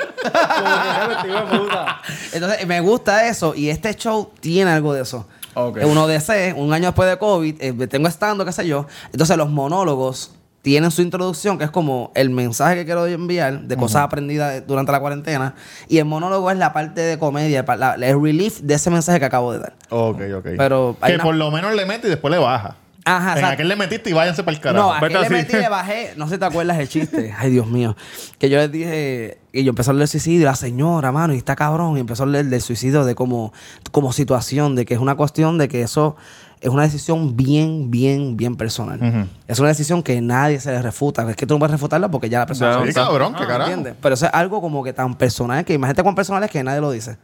[2.33, 5.27] Entonces, me gusta eso y este show tiene algo de eso.
[5.55, 5.79] Ok.
[5.79, 8.87] Eh, Uno DC, un año después de COVID, eh, tengo estando, qué sé yo.
[9.13, 13.77] Entonces, los monólogos tienen su introducción, que es como el mensaje que quiero enviar de
[13.79, 15.55] cosas aprendidas durante la cuarentena.
[15.89, 19.25] Y el monólogo es la parte de comedia, la- el relief de ese mensaje que
[19.25, 19.73] acabo de dar.
[19.89, 20.47] ok, ok.
[20.59, 22.77] Pero que una- por lo menos le mete y después le baja.
[23.05, 24.95] Ajá, En aquel le metiste y váyanse para el carajo.
[24.95, 25.35] No, Vete aquel le así.
[25.35, 26.13] metí y le bajé.
[26.17, 27.35] No sé si te acuerdas el chiste.
[27.39, 27.97] Ay, Dios mío.
[28.39, 29.39] Que yo les dije.
[29.53, 30.41] Y yo empecé a hablar del suicidio.
[30.43, 31.97] y La señora, mano, y está cabrón.
[31.97, 33.53] Y empezó a hablar del suicidio de como,
[33.91, 34.75] como situación.
[34.77, 36.17] De que es una cuestión de que eso
[36.61, 39.29] es una decisión bien, bien, bien personal.
[39.49, 41.29] Es una decisión que nadie se le refuta.
[41.31, 42.81] Es que tú no puedes refutarla porque ya la persona.
[42.81, 43.71] Ya, Sí, cabrón, qué carajo.
[43.71, 43.95] ¿Entiendes?
[44.03, 46.81] Pero eso es algo como que tan personal que imagínate cuán personal es que nadie
[46.83, 47.17] lo dice.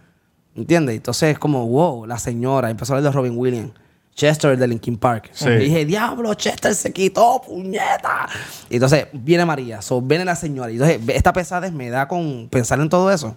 [0.54, 0.96] ¿Entiendes?
[0.96, 2.70] Entonces es como, wow, la señora.
[2.70, 3.72] Empezó a hablar de Robin Williams.
[4.16, 5.31] Chester de Linkin Park.
[5.33, 5.46] Sí.
[5.48, 8.26] Y dije, diablo, Chester se quitó, puñeta.
[8.70, 10.70] Y entonces viene María, so, viene la señora.
[10.72, 13.37] Y entonces esta pesadez me da con pensar en todo eso.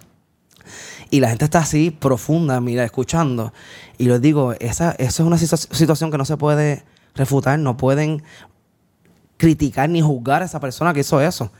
[1.10, 3.52] Y la gente está así profunda, mira, escuchando.
[3.98, 7.58] Y les digo, esa, esa es una situa- situación que no se puede refutar.
[7.58, 8.22] No pueden
[9.36, 11.52] criticar ni juzgar a esa persona que hizo eso.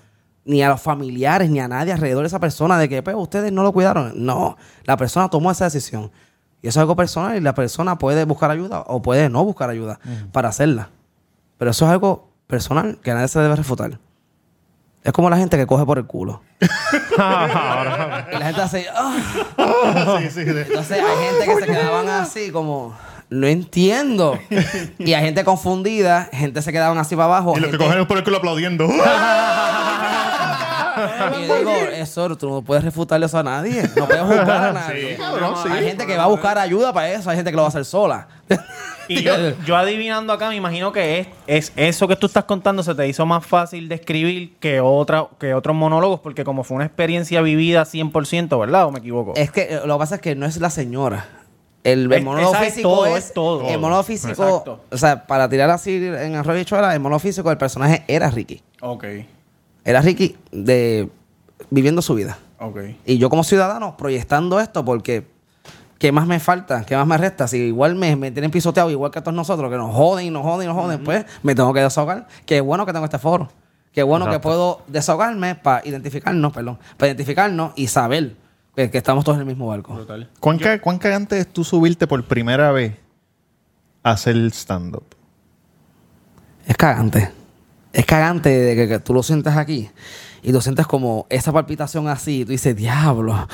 [0.44, 3.52] Ni a los familiares, ni a nadie alrededor de esa persona de que pues, ustedes
[3.52, 4.12] no lo cuidaron.
[4.24, 6.10] No, la persona tomó esa decisión.
[6.62, 9.70] Y eso es algo personal y la persona puede buscar ayuda o puede no buscar
[9.70, 9.98] ayuda
[10.32, 10.90] para hacerla.
[11.58, 13.98] Pero eso es algo personal que nadie se debe refutar.
[15.02, 16.42] Es como la gente que coge por el culo.
[16.60, 18.86] y la gente hace...
[18.94, 20.18] "Ah".
[20.20, 20.44] sí, sí.
[20.44, 22.94] de- Entonces hay gente que se quedaban así como...
[23.30, 24.38] No entiendo.
[24.98, 27.54] y hay gente confundida, gente se quedaban así para abajo.
[27.56, 28.88] Y los que cogen por el culo aplaudiendo.
[31.40, 33.82] Y yo digo, eso tú no puedes refutarle eso a nadie.
[33.96, 35.16] No puedes juzgar a nadie.
[35.16, 35.68] cabrón, sí.
[35.70, 37.70] Hay gente que va a buscar ayuda para eso, hay gente que lo va a
[37.70, 38.28] hacer sola.
[39.08, 39.32] Y yo,
[39.66, 43.06] yo adivinando acá, me imagino que es, es eso que tú estás contando se te
[43.08, 47.40] hizo más fácil de escribir que, otra, que otros monólogos, porque como fue una experiencia
[47.42, 48.86] vivida 100%, ¿verdad?
[48.86, 49.34] ¿O me equivoco?
[49.36, 51.28] Es que lo que pasa es que no es la señora.
[51.82, 53.68] El, monólogo es físico todo, es, es todo.
[53.68, 54.80] El monólogo físico, Exacto.
[54.90, 58.30] o sea, para tirar así en arroz y habichuela, el monólogo físico, el personaje era
[58.30, 58.62] Ricky.
[58.82, 59.04] Ok,
[59.90, 61.10] Era Ricky de
[61.70, 62.38] viviendo su vida.
[62.58, 62.78] ok.
[63.06, 65.26] Y yo como ciudadano proyectando esto porque
[65.98, 66.84] ¿qué más me falta?
[66.86, 67.46] ¿Qué más me resta?
[67.48, 70.30] Si igual me, me tienen pisoteado igual que a todos nosotros, que nos joden y
[70.30, 72.26] nos joden y nos joden, pues me tengo que desahogar.
[72.46, 73.48] Qué bueno que tengo este foro.
[73.92, 78.36] Qué bueno que puedo desahogarme para identificarnos, perdón, para identificarnos y saber
[78.76, 79.92] que, que estamos todos en el mismo barco.
[80.38, 82.94] ¿Cuán, ca- cuán cagante es tú subirte por primera vez
[84.04, 85.04] a hacer stand-up?
[86.66, 87.32] Es cagante.
[87.92, 89.90] Es cagante de que, que tú lo sientas aquí
[90.42, 92.40] Y tú sientes como esa palpitación así.
[92.40, 93.48] Y tú dices, diablo.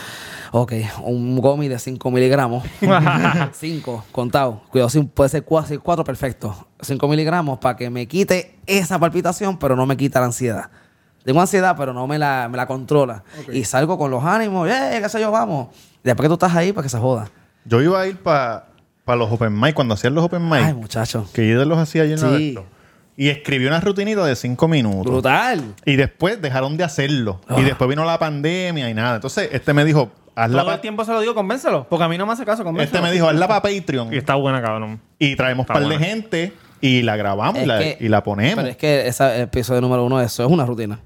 [0.53, 0.73] Ok,
[1.03, 2.65] un gomi de 5 miligramos.
[3.53, 4.63] 5, contado.
[4.71, 6.69] Cuidado, si puede ser 4, perfecto.
[6.81, 10.71] 5 miligramos para que me quite esa palpitación, pero no me quita la ansiedad.
[11.25, 13.25] Tengo ansiedad, pero no me la, me la controla.
[13.53, 15.69] Y salgo con los ánimos, ¡eh, qué sé yo, vamos!
[16.05, 17.29] Y después que tú estás ahí, para que se joda.
[17.65, 18.67] Yo iba a ir para
[19.09, 20.61] los open mic, cuando hacían los open mic.
[20.63, 21.29] Ay, muchacho.
[21.33, 22.49] Que yo los hacía lleno de Sí.
[22.51, 22.65] esto.
[23.17, 25.11] Y escribí una rutinita de cinco minutos.
[25.11, 25.75] Brutal.
[25.85, 27.41] Y después dejaron de hacerlo.
[27.49, 27.57] Ah.
[27.59, 29.17] Y después vino la pandemia y nada.
[29.17, 31.87] Entonces, este me dijo, hazla Todo el tiempo se lo digo, convéncelo.
[31.89, 32.97] Porque a mí no me hace caso, convéncelo.
[32.99, 34.13] Este me dijo, hazla para Patreon.
[34.13, 35.01] Y está buena, cabrón.
[35.19, 38.23] Y traemos Está par de gente y la grabamos y Es la, que- y la
[38.23, 38.57] ponemos.
[38.57, 41.01] Pero es que ese episodio número uno, eso es una rutina.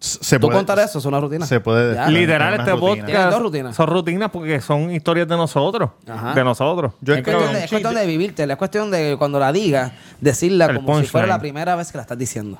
[0.00, 0.98] Se ¿Tú puede- contar eso?
[0.98, 1.46] Es una rutina.
[1.46, 2.06] Se puede Ya.
[2.06, 2.18] decir.
[2.18, 3.04] Literal, este rutina.
[3.06, 3.76] Podcast rutinas.
[3.76, 5.90] son rutinas porque son historias de nosotros.
[6.08, 6.34] Ajá.
[6.34, 6.94] De nosotros.
[7.02, 7.68] Yo es, cuestión de, es chiste.
[7.82, 11.38] cuestión de vivírtela, es cuestión de cuando la digas, decirla El como si fuera la
[11.38, 12.58] primera vez que la estás diciendo.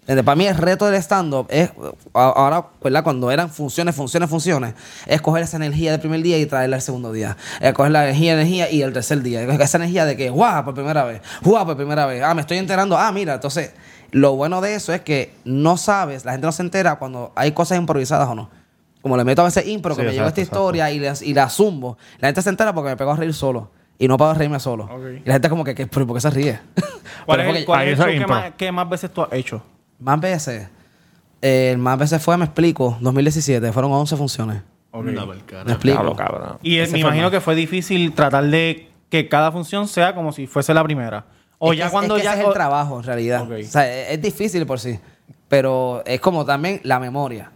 [0.00, 0.26] ¿Entiendes?
[0.26, 1.70] Para mí el reto del stand-up es,
[2.12, 3.02] ahora, ¿verdad?
[3.02, 4.74] Cuando eran funciones, funciones, funciones,
[5.06, 7.38] es coger esa energía del primer día y traerla al segundo día.
[7.58, 9.40] Es coger la energía, energía y el tercer día.
[9.42, 12.22] Esa energía de que, guau, por primera vez, guau, por primera vez.
[12.22, 12.98] Ah, me estoy enterando.
[12.98, 13.70] Ah, mira, entonces,
[14.14, 17.52] lo bueno de eso es que no sabes, la gente no se entera cuando hay
[17.52, 18.48] cosas improvisadas o no.
[19.02, 21.34] Como le meto a veces impro, que Sí, me llegó esta historia y, les- y
[21.34, 21.98] la zumbo.
[22.20, 23.70] La gente se entera porque me pego a reír solo.
[23.98, 24.88] Y no puedo reírme solo.
[25.24, 25.86] Y la gente como que, ¿qué?
[25.86, 26.58] ¿pero por qué se ríe?
[27.26, 29.62] ¿Cuál es, el, cuál es el es que más, que más veces tú has hecho?
[30.00, 30.68] Más veces.
[31.42, 33.72] eh, más veces fue, me explico, 2017.
[33.72, 34.62] Fueron 11 funciones.
[34.92, 35.12] Me
[35.72, 36.16] explico.
[36.16, 36.58] Cabrón.
[36.62, 37.30] Y me imagino más.
[37.32, 41.26] que fue difícil tratar de que cada función sea como si fuese la primera.
[41.58, 42.32] O Es ya que- cuando es que ya...
[42.34, 43.42] ese es el trabajo, en realidad.
[43.50, 44.98] O sea, es, es difícil por sí.
[45.48, 47.50] Pero es como también la memoria.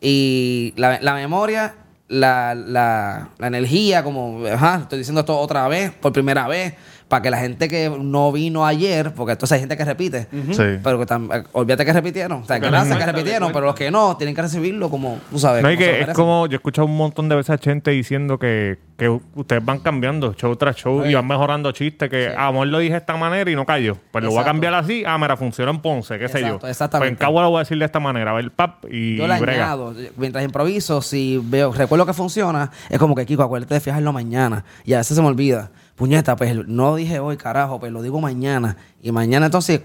[0.00, 1.74] Y la, la memoria,
[2.08, 6.74] la, la, la energía, como, ajá, estoy diciendo esto otra vez, por primera vez,
[7.08, 10.62] para que la gente que no vino ayer, porque entonces hay gente que repite, Sí.
[10.82, 12.42] pero que tam- eh, olvídate que repitieron.
[12.42, 15.38] O sea, Porque gracias que repitieron, pero los que no, tienen que recibirlo como, tú
[15.38, 15.62] sabes.
[15.62, 18.38] No, y que es como, yo he escuchado un montón de veces a gente diciendo
[18.40, 22.66] que, que ustedes van cambiando show tras show y van mejorando chistes, que a amor
[22.66, 23.96] lo dije de esta manera y no cayó.
[24.10, 24.52] Pues lo voy a Exacto.
[24.54, 26.46] cambiar así, ah, mira, funciona en Ponce, qué sé yo.
[26.46, 27.10] Exacto, exactamente.
[27.14, 29.26] Pues en Cagua lo voy a decir de esta manera, a ver, pap, y, Yo
[29.26, 29.52] brega.
[29.52, 34.12] añado, mientras improviso, si veo, recuerdo que funciona, es como que Kiko, acuérdate de fijarlo
[34.12, 34.64] mañana.
[34.84, 35.70] Y a veces se me olvida.
[35.96, 38.76] Puñeta, pues no dije hoy, carajo, pues lo digo mañana.
[39.02, 39.80] Y mañana entonces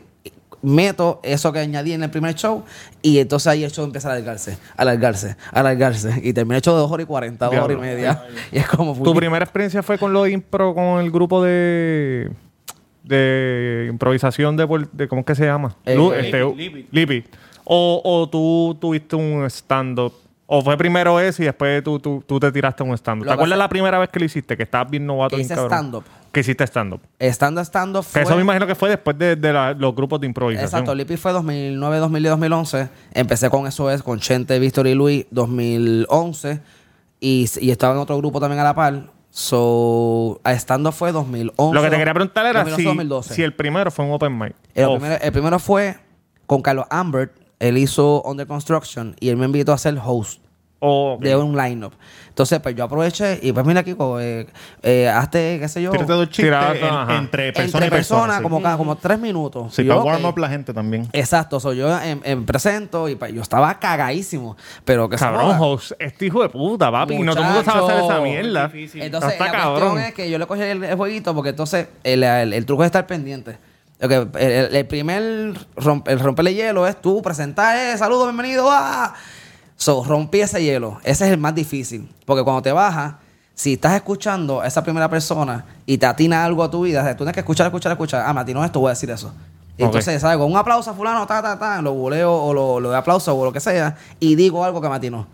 [0.62, 2.64] meto eso que añadí en el primer show
[3.02, 6.20] y entonces ahí el show empieza a alargarse, alargarse, alargarse.
[6.24, 8.24] Y terminé el show de dos horas y cuarenta, dos horas y media.
[8.52, 8.94] Y es como...
[9.02, 12.30] ¿Tu primera experiencia fue con lo de impro, con el grupo de
[13.04, 14.68] de improvisación de,
[15.08, 15.76] ¿cómo es que se llama?
[15.86, 16.88] Eh, Lu- eh, este, Lipi.
[16.92, 17.24] Lipi.
[17.64, 20.14] O, o tú tuviste un stand-up.
[20.54, 23.24] O fue primero ese y después tú, tú, tú te tiraste un stand-up.
[23.24, 24.58] ¿Te que acuerdas la primera vez que lo hiciste?
[24.58, 25.38] Que estabas bien novato.
[25.38, 26.04] Que hice stand-up.
[26.34, 27.00] Que hiciste stand-up.
[27.20, 28.22] Estando, estando Que fue...
[28.24, 30.68] eso me imagino que fue después de, de la- los grupos de improvisación.
[30.68, 32.90] Exacto, Lipi fue 2009, 2010, 2011.
[33.14, 36.60] Empecé con eso es, con Chente, Víctor y Luis, 2011.
[37.22, 39.04] Y, y estaba en otro grupo también a la par.
[39.30, 41.74] So, a estando fue 2011.
[41.74, 43.34] Lo que te quería preguntar era 2011, si, 2012.
[43.36, 44.54] si el primero fue un open mic.
[44.76, 45.96] el, primero, el primero fue
[46.46, 47.32] con Carlos Ambert.
[47.62, 50.42] Él hizo Under Construction y él me invitó a ser host
[50.80, 51.94] o- de un lineup.
[52.30, 54.48] Entonces, pues yo aproveché y pues mira, Kiko, eh,
[54.82, 58.42] eh, hazte, qué sé yo, Tírate dos chistes en- entre persona entre personas, sí.
[58.44, 59.76] como, cada- como tres minutos.
[59.76, 60.32] Sí, Y para yo, warm ok.
[60.32, 61.08] up la gente también.
[61.14, 65.92] Exacto, soy yo em, em, presento y pues, yo estaba cagadísimo, pero que Cabrón, host,
[66.00, 67.14] este hijo de puta, papi.
[67.14, 68.24] Y no todo el mundo sabe hacer esa Muchacho.
[68.24, 68.72] mierda.
[68.96, 69.80] Entonces, está la cabrón.
[69.92, 72.82] cuestión es que yo le cogí el, el jueguito porque entonces el, el- el truco
[72.84, 73.58] es estar pendiente.
[74.02, 79.14] El, el- el primer romp- el romperle hielo es tú presentar, eh, saludos, bienvenido, ah.
[79.76, 81.00] So, rompí ese hielo.
[81.04, 82.10] Ese es el más difícil.
[82.26, 83.16] Porque cuando te bajas,
[83.54, 87.04] si estás escuchando a esa primera persona y te atina algo a tu vida, o
[87.04, 88.24] sea, tú tienes que escuchar, escuchar, escuchar.
[88.26, 89.34] Ah, me atinó esto, voy a decir eso.
[89.78, 90.38] Y entonces, ¿sabes?
[90.38, 93.36] Con un aplauso a fulano, ta, ta, ta, lo buleo o lo, lo de aplauso
[93.36, 95.28] o lo que sea, y digo algo que me atinó.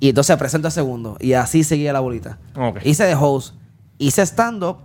[0.00, 1.16] Y entonces presento el segundo.
[1.20, 2.38] Y así seguía la bolita.
[2.56, 2.80] Ok.
[2.84, 3.54] Hice de host.
[3.98, 4.78] Hice stand-up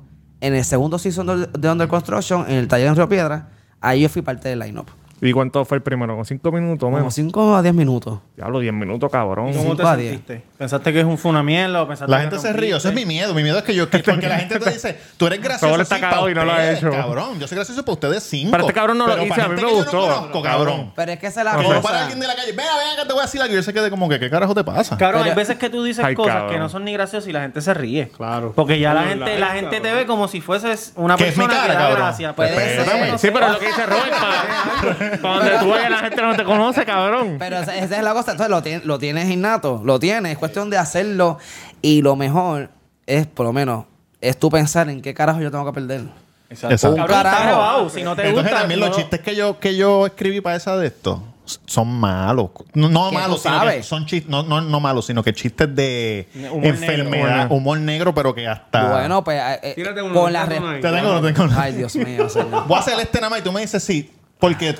[0.48, 3.50] en el segundo season de, de Under Construction, en el taller en Río Piedra.
[3.82, 4.88] Ahí yo fui parte del line-up.
[5.20, 6.16] ¿Y cuánto fue el primero?
[6.16, 7.14] ¿Con cinco minutos Como menos?
[7.14, 8.20] 5 a 10 minutos.
[8.36, 9.48] Diablo, diez minutos, cabrón.
[9.54, 10.12] ¿Cómo te Cinco a diez.
[10.12, 10.44] sentiste?
[10.60, 12.62] ¿Pensaste que es un- fue una mierda o pensaste La que gente se rompiste?
[12.68, 12.78] ríe.
[12.78, 13.34] Eso es mi miedo.
[13.34, 13.90] Mi miedo es que yo...
[13.90, 16.46] que- porque la gente te dice, tú eres gracioso, Solo está sí, cagado y no
[16.46, 16.92] lo ha ustedes, hecho.
[16.92, 18.52] Cabrón, yo soy gracioso para ustedes cinco.
[18.52, 20.08] Pero este cabrón no lo hizo, para a mí gente me que yo gustó.
[20.08, 20.94] No conozco, cabrón.
[20.96, 21.82] Pero es que esa es la Como cosa.
[21.82, 23.54] para alguien de la calle, venga, venga, que te voy a decir algo.
[23.54, 24.98] Y yo se quede como que, ¿qué carajo te pasa?
[24.98, 26.52] Cabrón, Pero- hay veces que tú dices Ay, cosas cabrón.
[26.52, 28.10] que no son ni graciosas y la gente se ríe.
[28.10, 28.54] Claro.
[28.56, 29.98] Porque ya la gente, la la gente, te cabrón.
[29.98, 32.06] ve como si fueses una Que es mi persona cara, que da cabrón.
[32.06, 32.36] gracia.
[32.36, 32.80] Puede Pues, ser.
[32.82, 33.18] Espérame.
[33.18, 36.86] Sí, pero lo que dice Robert, para, donde tú vayas la gente no te conoce,
[36.86, 37.38] cabrón.
[37.40, 38.32] Pero esa, esa es la cosa.
[38.32, 39.82] Entonces lo, tien- lo tienes innato.
[39.84, 40.34] Lo tienes.
[40.34, 41.38] Es cuestión de hacerlo.
[41.82, 42.70] Y lo mejor
[43.06, 43.86] es, por lo menos,
[44.22, 46.02] es tú pensar en qué carajo yo tengo que perder.
[46.50, 46.78] Exacto.
[46.96, 47.44] Cabrón, está carajo.
[47.46, 47.90] grabado.
[47.90, 48.60] Si no te Entonces gusta...
[48.62, 51.24] también no los lo- chistes que yo, que yo escribí para esa de esto
[51.66, 52.50] son malos.
[52.74, 56.28] No, no malos, sino que son chistes, no, no, no malos, sino que chistes de
[56.52, 57.56] Humor enfermedad, negro.
[57.56, 58.90] humor negro, pero que hasta.
[58.92, 60.46] Bueno, pues eh, eh, Tírate uno, con la.
[60.46, 61.50] Te tengo, te tengo.
[61.58, 62.28] Ay, Dios mío.
[62.68, 64.12] Voy a hacer este nada más y tú me dices sí.
[64.40, 64.76] Porque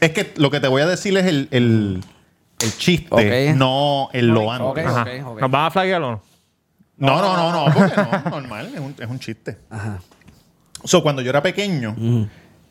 [0.00, 2.02] es que lo que te voy a decir es el, el,
[2.60, 3.08] el chiste,
[3.50, 3.56] Ok.
[3.56, 4.86] no el lo antes.
[4.86, 4.90] Ok.
[4.96, 5.06] Ajá.
[5.28, 5.40] ok.
[5.40, 6.22] ¿Nos vas a flaguear o no?
[6.96, 9.56] No, no, no, no, porque no, normal, es un, es un chiste.
[9.70, 10.00] Ajá.
[10.84, 11.94] So, cuando yo era pequeño,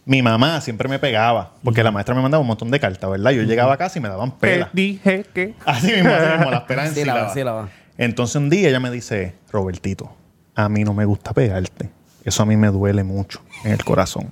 [0.05, 3.31] mi mamá siempre me pegaba, porque la maestra me mandaba un montón de cartas, ¿verdad?
[3.31, 4.69] Yo llegaba a casa y me daban Te pela.
[4.73, 5.53] dije que...
[5.65, 7.29] Así mismo, así mismo, las pelas en Sí, la sílabas.
[7.29, 7.69] va, sí, la va.
[7.97, 10.11] Entonces un día ella me dice, Robertito,
[10.55, 11.89] a mí no me gusta pegarte.
[12.23, 14.31] Eso a mí me duele mucho en el corazón.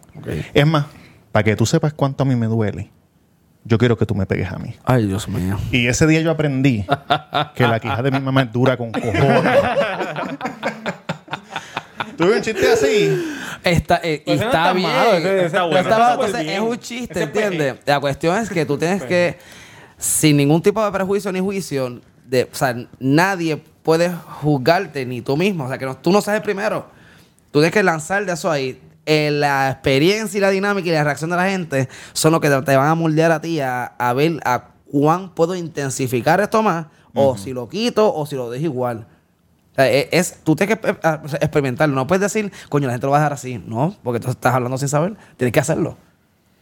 [0.54, 0.86] Es más,
[1.38, 2.90] para que tú sepas cuánto a mí me duele,
[3.64, 4.74] yo quiero que tú me pegues a mí.
[4.84, 5.60] Ay, Dios mío.
[5.72, 6.84] Y ese día yo aprendí
[7.54, 9.44] que la quija de mi mamá es dura con cojones.
[12.18, 13.24] Tuve un chiste así.
[13.64, 14.90] Está, eh, y Pues no está está bien.
[14.90, 15.80] malo, ese- ese está No bueno.
[15.82, 16.56] está malo, Está entonces bien.
[16.56, 17.76] es un chiste, Ese es ¿entiendes?
[17.86, 19.38] La cuestión es que tú tienes que,
[20.00, 24.10] sin ningún tipo de prejuicio ni juicio, de, o sea, nadie puede
[24.42, 25.66] juzgarte, ni tú mismo.
[25.66, 26.88] O sea, que no- tú no seas el primero.
[27.52, 28.82] Tú tienes que lanzar de eso ahí.
[29.10, 32.50] Eh, la experiencia y la dinámica y la reacción de la gente son lo que
[32.50, 36.62] te, te van a moldear a ti a, a ver a cuán puedo intensificar esto
[36.62, 39.08] más, o si lo quito, o si lo dejo igual.
[39.72, 40.90] O sea, e- es, tú tienes que
[41.40, 41.96] experimentarlo.
[41.96, 43.64] No puedes decir, coño, la gente lo va a dejar así.
[43.66, 45.16] No, porque tú estás hablando sin saber.
[45.38, 45.98] Tienes que hacerlo.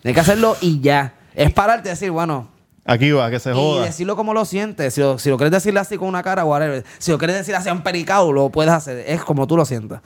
[0.03, 1.15] Tienes que hacerlo y ya.
[1.33, 2.47] Es pararte y decir, bueno,
[2.85, 3.85] Aquí va, que se y joda.
[3.85, 4.93] decirlo como lo sientes.
[4.93, 6.85] Si lo, si lo quieres decir así con una cara, whatever.
[6.99, 9.03] Si lo quieres decir así a un pericao, lo puedes hacer.
[9.07, 10.01] Es como tú lo sientas.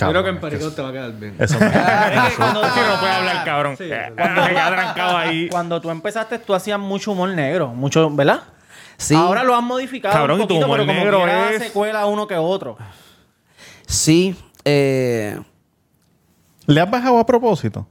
[0.00, 1.34] Yo creo que en Pericón te va a quedar bien.
[1.38, 1.72] Eso me- Es
[2.30, 3.76] que cuando sí no puede hablar, cabrón.
[3.76, 3.84] Sí.
[3.90, 5.48] Eh, Cuando se trancado ahí.
[5.48, 8.42] Cuando tú empezaste, tú hacías mucho humor negro, mucho, ¿verdad?
[8.96, 9.14] Sí.
[9.14, 11.62] Ahora lo han modificado Cabrón, y un tu poquito, humor pero como negro quiera es-
[11.62, 12.76] secuela uno que otro.
[13.86, 14.36] Sí.
[14.64, 15.40] eh,
[16.66, 17.86] ¿Le has bajado a propósito?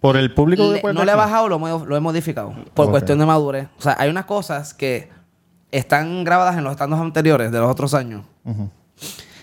[0.00, 2.54] Por el público de le- Puerto no le he bajado, lo, he modificado.
[2.72, 3.68] Por cuestión de madurez.
[3.78, 5.10] O sea, hay unas cosas que
[5.72, 8.22] están grabadas en los estandos anteriores de los otros años.
[8.44, 8.70] Ujú.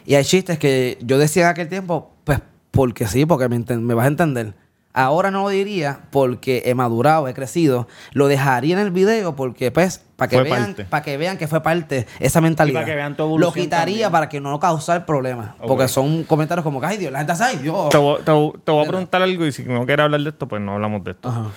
[0.05, 2.39] Y hay chistes que yo decía en aquel tiempo, pues
[2.71, 4.53] porque sí, porque me, me vas a entender.
[4.97, 7.85] Ahora no lo diría porque he madurado, he crecido.
[8.13, 10.85] Lo dejaría en el video porque, pues, para que, Fue vean, parte.
[10.85, 12.79] para que vean que fue parte esa mentalidad.
[12.79, 14.11] Y para que vean tu Lo evolución quitaría también.
[14.13, 15.49] para que no causar problemas.
[15.67, 17.89] Porque son comentarios como que, ay Dios, la gente ay Dios.
[17.89, 20.29] Te voy, te voy- te voy a preguntar algo y si no quieres hablar de
[20.29, 21.27] esto, pues no hablamos de esto.
[21.27, 21.47] Ajá.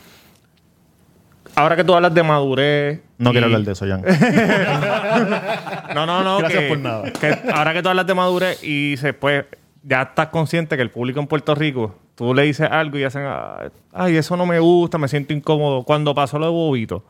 [1.58, 3.00] Ahora que tú hablas de madurez...
[3.18, 4.02] No y- quiero hablar de eso, Jan.
[5.94, 6.38] No, no, no.
[6.38, 7.10] Gracias que- por nada.
[7.12, 9.44] que ahora que tú hablas de madurez y se pues,
[9.82, 13.22] ya estás consciente que el público en Puerto Rico, tú le dices algo y hacen,
[13.26, 15.82] "Ah, ay, eso no me gusta, me siento incómodo.
[15.82, 17.04] Cuando pasó lo de Bobito,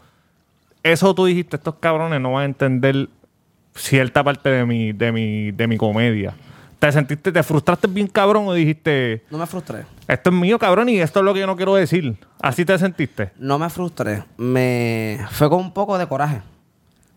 [0.83, 3.09] eso tú dijiste, estos cabrones no van a entender
[3.75, 6.35] cierta parte de mi, de mi, de mi comedia.
[6.79, 9.85] ¿Te sentiste, te frustraste bien cabrón o dijiste, No me frustré.
[10.07, 12.17] esto es mío cabrón y esto es lo que yo no quiero decir?
[12.41, 13.33] ¿Así te sentiste?
[13.37, 14.23] No me frustré.
[14.37, 16.41] Me fue con un poco de coraje.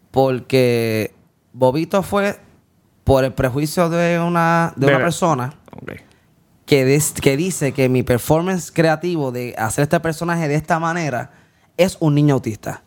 [0.10, 1.14] Porque
[1.54, 2.40] Bobito fue
[3.04, 5.54] por el prejuicio de una, de De una persona
[6.66, 11.32] que, des- que dice que mi performance creativo de hacer este personaje de esta manera
[11.78, 12.84] es un niño autista.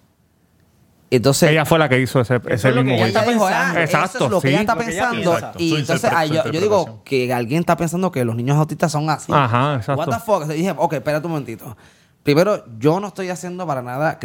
[1.10, 3.80] Entonces, Ella fue la que hizo ese, ese mismo ella está pensando.
[3.80, 4.54] Exacto, eso es lo que sí.
[4.54, 5.38] ella está pensando.
[5.58, 9.08] Y entonces ah, yo, yo digo que alguien está pensando que los niños autistas son
[9.10, 9.30] así.
[9.32, 10.00] Ajá, exacto.
[10.00, 10.42] What the fuck?
[10.42, 11.76] O sea, dije, ok, espérate un momentito.
[12.24, 14.18] Primero, yo no estoy haciendo para nada.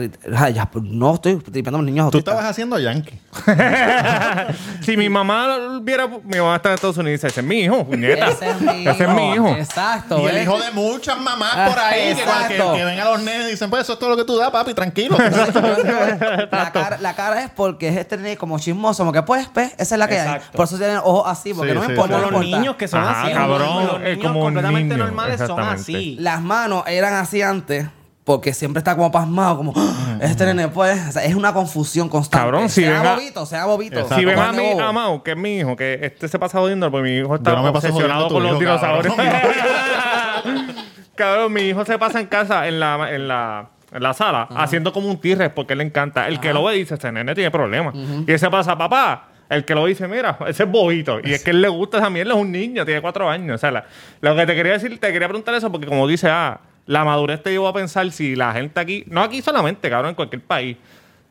[0.54, 2.34] ya, no estoy tripeando a los niños Tú autistas.
[2.34, 3.20] estabas haciendo Yankee.
[4.82, 7.60] si mi mamá viera, mi mamá está en Estados Unidos y dice, ese es mi
[7.60, 8.30] hijo, puñeta.
[8.30, 9.50] Ese es mi Ese es mi hijo.
[9.50, 10.18] Exacto.
[10.20, 12.72] Y el hijo de muchas mamás Ah, por ahí que, exacto.
[12.72, 14.38] que, que ven a los nenes y dicen, pues eso es todo lo que tú
[14.38, 15.18] das, papi, tranquilo.
[15.18, 19.74] la, cara, la cara es porque es este nene como chismoso, como que pues, pues,
[19.78, 20.48] esa es la que Exacto.
[20.52, 20.56] hay.
[20.58, 22.22] Por eso tienen ojos así, porque Sí, no me sí, importa.
[22.22, 23.34] Como los niños que son Ajá, así.
[23.34, 26.16] cabrón, Los es niños como un completamente niño, normales son así.
[26.20, 27.88] Las manos eran así antes,
[28.30, 31.08] porque siempre está como pasmado, como "Ah, este nene, pues.
[31.08, 32.46] O sea, es una confusión constante.
[32.46, 33.96] Cabrón, si sea ven a- bobito, sea bobito.
[34.02, 34.18] Exacto.
[34.20, 34.82] Si ven a bobo.
[34.84, 37.50] a Mau, que es mi hijo, que este se pasa jodiendo porque mi hijo está
[37.50, 39.16] Yo no me paso obsesionado con los tu hijo, dinosaurios.
[41.16, 41.54] Cabrón.
[41.54, 45.08] mi hijo se pasa en casa, en la, en la, en la sala, haciendo como
[45.10, 46.28] un T-Rex porque le encanta.
[46.28, 47.96] El que lo ve dice, este nene tiene problemas.
[47.96, 49.26] Y él se pasa, papá.
[49.50, 51.20] El que lo dice, mira, ese es bobito.
[51.24, 53.56] Y es que él le gusta esa mierda, es un niño, tiene cuatro años.
[53.56, 53.86] O sea, la-
[54.22, 56.60] lo que te quería decir, te quería preguntar eso porque como dice, ah,
[56.90, 60.16] la madurez te llevó a pensar si la gente aquí, no aquí solamente, cabrón, en
[60.16, 60.76] cualquier país,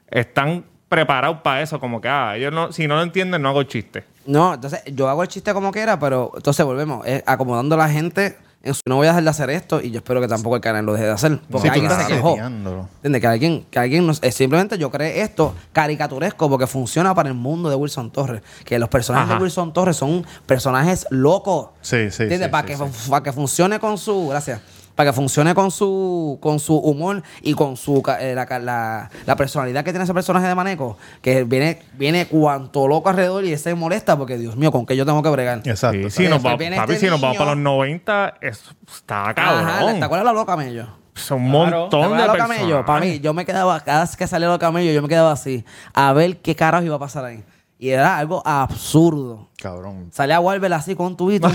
[0.09, 3.65] están preparados para eso, como que, ah, ellos no, si no lo entienden, no hago
[3.65, 4.05] chiste.
[4.25, 7.89] No, entonces yo hago el chiste como quiera, pero entonces volvemos, es acomodando a la
[7.89, 8.39] gente.
[8.63, 10.63] En su, no voy a dejar de hacer esto y yo espero que tampoco el
[10.63, 11.41] canal lo deje de hacer.
[11.51, 12.37] Porque Sí, alguien se quejó.
[12.37, 13.21] ¿Entiendes?
[13.21, 17.35] Que alguien, que alguien nos, eh, simplemente yo creé esto caricaturesco porque funciona para el
[17.35, 18.43] mundo de Wilson Torres.
[18.65, 19.39] Que los personajes Ajá.
[19.39, 21.71] de Wilson Torres son personajes locos.
[21.81, 22.47] Sí, sí, ¿Entiendes?
[22.47, 24.29] sí, para, sí, que, para que funcione con su.
[24.29, 24.61] Gracias.
[24.99, 29.37] Para que funcione con su, con su humor y con su eh, la, la- la
[29.37, 33.77] personalidad que tiene ese personaje de Maneco, que viene, viene cuanto loco alrededor y se
[33.77, 35.63] molesta porque, Dios mío, ¿con qué yo tengo que bregar?
[35.65, 36.11] Exacto.
[36.11, 38.73] Sí, sí, nos Después va- viene papi, este si nos vamos para los 90, eso
[38.93, 40.01] está Ajá, cabrón.
[40.01, 40.89] ¿te acuerdas la loca Mello?
[41.15, 41.81] Son un Claro.
[41.83, 42.85] montón ¿Te de personas.
[42.85, 45.65] Para mí, yo me quedaba, cada vez que salía los camellos, yo me quedaba así,
[45.95, 47.45] a ver qué carajo iba a pasar ahí.
[47.79, 49.49] Y era algo absurdo.
[49.57, 50.11] Cabrón.
[50.13, 51.49] Salía Walver así con un tubito.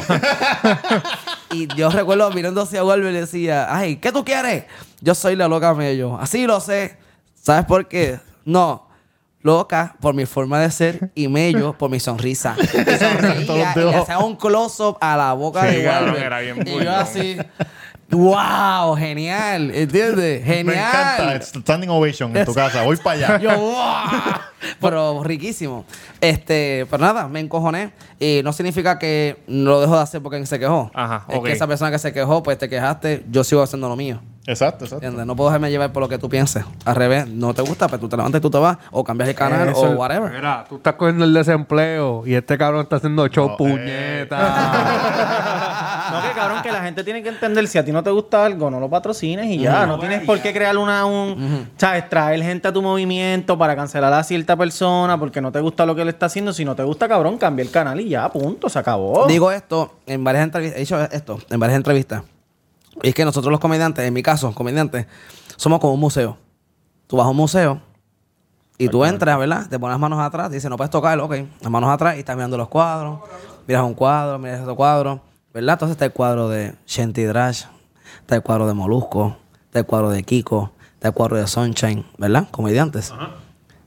[1.51, 4.65] y yo recuerdo mirando hacia Walver y decía, ay, ¿qué tú quieres?
[5.01, 6.17] Yo soy la loca Mello.
[6.17, 6.97] Así lo sé.
[7.35, 8.19] ¿Sabes por qué?
[8.45, 8.87] No.
[9.41, 12.55] Loca por mi forma de ser y Mello por mi sonrisa.
[12.61, 16.95] Y sonreía y hacía un close-up a la boca Sí, de era bien y yo
[16.95, 17.37] así,
[18.09, 19.71] wow, genial.
[19.73, 20.43] ¿Entiendes?
[20.43, 20.65] Genial.
[20.65, 21.41] Me encanta.
[21.41, 22.83] Standing ovation en tu casa.
[22.83, 23.37] Voy para allá.
[23.41, 24.09] Yo, ¡guau!
[24.79, 25.85] Pero riquísimo.
[26.21, 27.91] Este, pero nada, me encojoné.
[28.19, 30.89] Y no significa que no lo dejo de hacer porque se quejó.
[30.93, 33.95] Ajá, es que esa persona que se quejó, pues te quejaste, yo sigo haciendo lo
[33.95, 34.21] mío.
[34.45, 35.05] Exacto, exacto.
[35.05, 35.25] ¿Entiendes?
[35.25, 36.65] No puedo dejarme llevar por lo que tú pienses.
[36.83, 38.77] Al revés, no te gusta, pues tú te levantas y tú te vas.
[38.91, 40.31] O cambias el canal Eso o whatever.
[40.31, 44.37] Mira, tú estás cogiendo el desempleo y este cabrón está haciendo show No, puñeta.
[44.37, 45.82] No,
[46.63, 48.89] que la gente tiene que entender, si a ti no te gusta algo, no lo
[48.89, 49.85] patrocines y ya.
[49.85, 52.09] No tienes por qué crear una, un, ¿sabes?
[52.09, 55.93] Traer gente a tu movimiento para cancelar a cierta persona porque no te gusta lo
[55.93, 56.53] que él está haciendo.
[56.53, 59.27] Si no te gusta, cabrón, cambia el canal y ya, punto, se acabó.
[59.27, 62.23] Digo esto en varias entrevistas, he dicho esto en varias entrevistas.
[63.01, 65.05] Y es que nosotros los comediantes, en mi caso, comediantes,
[65.55, 66.37] somos como un museo.
[67.07, 67.81] Tú vas a un museo
[68.77, 69.67] y tú entras, ¿verdad?
[69.69, 72.35] Te pones las manos atrás, dices, no puedes tocar, ok, las manos atrás y estás
[72.35, 73.19] mirando los cuadros,
[73.67, 75.21] miras un cuadro, miras otro cuadro,
[75.53, 75.73] ¿verdad?
[75.73, 77.63] Entonces está el cuadro de Shenty Drash,
[78.21, 82.05] está el cuadro de Molusco, está el cuadro de Kiko, está el cuadro de Sunshine,
[82.17, 82.47] ¿verdad?
[82.51, 83.13] Comediantes.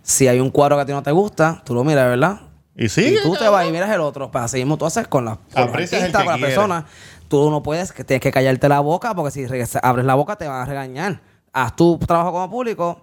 [0.03, 2.41] Si hay un cuadro que a ti no te gusta, tú lo miras, ¿verdad?
[2.77, 3.19] Y sigue.
[3.19, 4.31] Y tú te vas y miras el otro.
[4.31, 6.55] Para seguir tú haces con la, con la Aprecias el artista, que con la quiere.
[6.55, 6.87] persona.
[7.29, 10.37] Tú no puedes, que tienes que callarte la boca porque si re- abres la boca
[10.37, 11.21] te van a regañar.
[11.53, 13.01] Haz tu trabajo como público,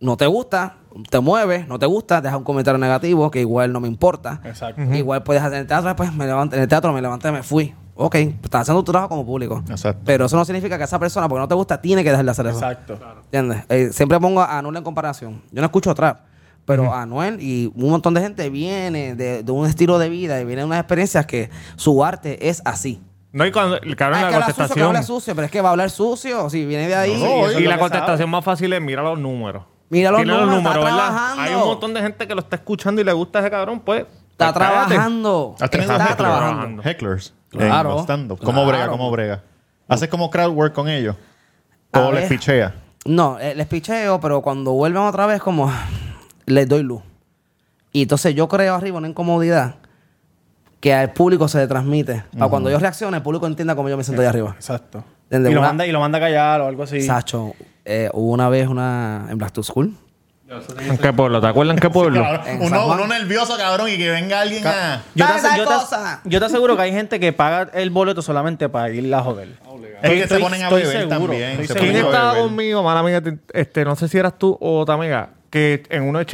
[0.00, 0.76] no te gusta,
[1.10, 4.40] te mueves, no te gusta, deja un comentario negativo que igual no me importa.
[4.44, 4.82] Exacto.
[4.94, 7.42] Igual puedes hacer en el teatro, pues me levanté, en el teatro me levanté, me
[7.42, 7.74] fui.
[7.96, 9.62] Ok, estás haciendo tu trabajo como público.
[9.68, 10.02] Exacto.
[10.04, 12.30] Pero eso no significa que esa persona, porque no te gusta, tiene que dejar de
[12.32, 12.56] hacer eso.
[12.58, 12.98] Exacto.
[13.26, 13.62] ¿Entiendes?
[13.68, 15.42] Eh, siempre pongo a Anuel en comparación.
[15.52, 16.20] Yo no escucho trap,
[16.64, 20.44] pero Anuel y un montón de gente viene de, de un estilo de vida y
[20.44, 23.00] viene de unas experiencias que su arte es así.
[23.32, 24.86] No, y cuando, cabrón, Ah, es la habla sucio, que contestación.
[24.86, 26.48] habla sucio, pero es que va a hablar sucio.
[26.50, 27.16] Si viene de ahí.
[27.20, 29.64] No, y lo la contestación más fácil es mira los números.
[29.94, 30.82] Mira los Mira números, está ¿verdad?
[30.82, 31.42] trabajando.
[31.42, 34.04] Hay un montón de gente que lo está escuchando y le gusta ese cabrón, pues.
[34.32, 35.54] está pues, trabajando.
[35.60, 36.16] ¿Has tenido Está hecklers?
[36.18, 36.82] trabajando.
[36.82, 37.34] Hecklers.
[37.50, 37.90] Claro.
[37.90, 38.38] Los stand-up.
[38.40, 38.66] ¿Cómo Claro.
[38.68, 38.88] brega?
[38.88, 39.42] ¿Cómo brega?
[39.88, 41.14] ¿Haces como crowd work con ellos?
[41.92, 42.74] A ¿O les pichea?
[43.04, 45.70] No, eh, les picheo, pero cuando vuelven otra vez, como
[46.46, 47.02] les doy luz.
[47.92, 49.76] Y entonces yo creo arriba una incomodidad
[50.80, 52.24] que al público se le transmite.
[52.36, 54.52] Para cuando yo reaccione, el público entienda cómo yo me siento ahí arriba.
[54.56, 55.04] Exacto.
[55.30, 57.00] Y lo, Una- manda, y lo manda a callar o algo así.
[57.02, 57.54] Sacho,
[57.84, 59.94] eh, hubo una vez una en Black to School.
[60.78, 61.40] ¿En qué pueblo?
[61.40, 62.22] ¿Te acuerdas en qué pueblo?
[62.22, 63.00] Cabrón, En San uno, Juan.
[63.00, 65.02] uno nervioso, cabrón, y que venga alguien a...
[65.14, 66.20] Yo te, Tal, ase- tal yo, te, cosa.
[66.24, 69.48] yo te aseguro que hay gente que paga el boleto solamente para ir a joder.
[70.02, 71.50] Es que se Estoy- ponen a estoy beber seguro, también.
[71.52, 71.90] estoy se seguro.
[71.92, 72.48] ¿Quién ponen a estaba beber.
[72.48, 73.22] conmigo, mala amiga?
[73.52, 76.26] Este, no sé si eras tú o otra amiga, que en uno de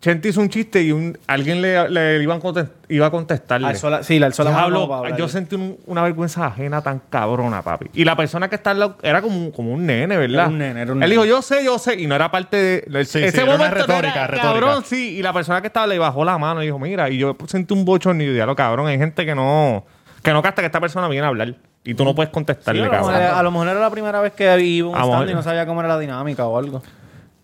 [0.00, 3.66] Chente, hizo un chiste y un, alguien le, le iba, a contest- iba a contestarle.
[3.66, 5.18] Alzó la- sí, la Diablo, para hablar.
[5.18, 7.88] yo sentí un- una vergüenza ajena tan cabrona, papi.
[7.92, 10.34] Y la persona que está al lado era como, un- como un nene, ¿verdad?
[10.44, 11.10] Era un nene, era un Él nene.
[11.10, 12.00] dijo, yo sé, yo sé.
[12.00, 12.56] Y no era parte
[12.88, 13.04] de...
[13.04, 14.52] Sí, ese sí, momento retórica, era, retórica.
[14.54, 15.18] Cabrón, sí.
[15.18, 17.10] Y la persona que estaba le bajó la mano y dijo, mira.
[17.10, 18.86] Y yo sentí un bochorno y yo, diablo, cabrón.
[18.86, 19.84] Hay gente que no...
[20.22, 21.54] Que no casta que esta persona viene a hablar.
[21.84, 23.38] Y tú no puedes Sí, contestarle, a, lo mejor, cabrón.
[23.38, 25.42] a lo mejor era la primera vez que iba a un lo stand y no
[25.42, 26.82] sabía cómo era la dinámica o algo.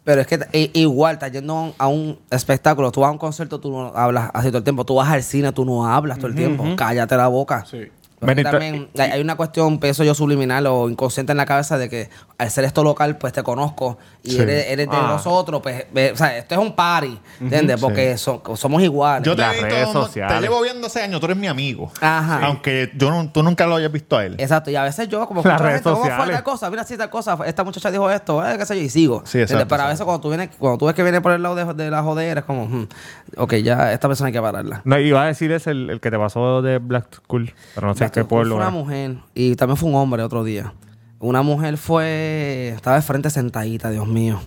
[0.07, 3.73] Pero es que igual, estás yendo a un espectáculo, tú vas a un concierto, tú
[3.73, 4.85] no hablas así todo el tiempo.
[4.85, 6.65] Tú vas al cine, tú no hablas todo el tiempo.
[6.77, 7.65] Cállate la boca.
[7.69, 7.91] Sí.
[8.19, 11.77] Porque Benito- también hay hay una cuestión, pienso yo, subliminal o inconsciente en la cabeza
[11.77, 14.39] de que al ser esto local, pues te conozco y Sí.
[14.41, 15.07] eres, eres de Ah.
[15.09, 15.61] nosotros.
[15.63, 17.79] Pues, o sea, esto es un party, ¿entiendes?
[17.81, 19.25] Porque so- somos iguales.
[19.27, 20.35] Yo te, Las he visto, redes sociales.
[20.37, 21.91] te llevo viendo hace años, tú eres mi amigo.
[22.01, 22.41] Ajá.
[22.47, 24.35] Aunque yo no- tú nunca lo hayas visto a él.
[24.39, 26.35] Exacto, y a veces yo, como Las redes gente, ¿cómo fue sociales.
[26.37, 26.71] tal cosa?
[26.71, 27.39] Mira, sí, tal cosa.
[27.47, 29.23] Esta muchacha dijo esto, eh, qué sé yo, y sigo.
[29.27, 29.67] Sí, exacto.
[29.69, 31.75] Pero a veces cuando tú, vienes, cuando tú ves que viene por el lado de,
[31.75, 32.89] de la jodera, es como, hmm,
[33.37, 34.81] ok, ya esta persona hay que pararla.
[34.85, 37.53] No, iba a decir es el, el que te pasó de Black School.
[37.75, 38.71] Pero no sé qué Fue pueblo una era.
[38.71, 40.73] mujer, y también fue un hombre otro día.
[41.19, 44.41] Una mujer fue, estaba de frente sentadita, Dios mío.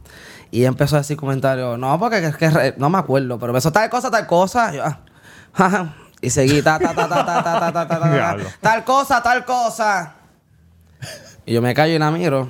[0.51, 3.71] Y empezó a decir comentarios, no, porque es que re- no me acuerdo, pero empezó
[3.71, 4.73] tal cosa, tal cosa.
[4.73, 4.99] y yo, ah,
[5.53, 5.93] jaja.
[6.21, 10.13] y seguí, ta, ta, ta, ta, ta, ta, ta, ta, ta, tal cosa, tal cosa.
[11.45, 12.49] Y yo me callo y la miro.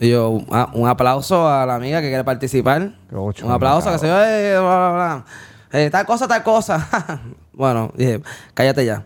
[0.00, 2.92] Y yo, ah, un aplauso a la amiga que quiere participar.
[3.12, 5.24] Ocho, un aplauso, que se yo, eh, bla, bla, bla.
[5.72, 7.20] Eh, tal cosa, tal cosa.
[7.52, 8.22] bueno, dije,
[8.54, 9.04] cállate ya.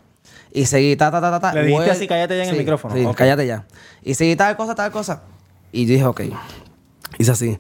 [0.54, 1.54] Y seguí, ta, ta, ta, ta, ta.
[1.54, 2.94] Le dijiste así, cállate ya en el micrófono.
[2.94, 3.16] Sí, Ok.
[3.16, 3.64] cállate ya.
[4.02, 5.22] Y seguí tal cosa, tal cosa.
[5.72, 6.20] Y yo dije, ok.
[7.18, 7.58] Hice así.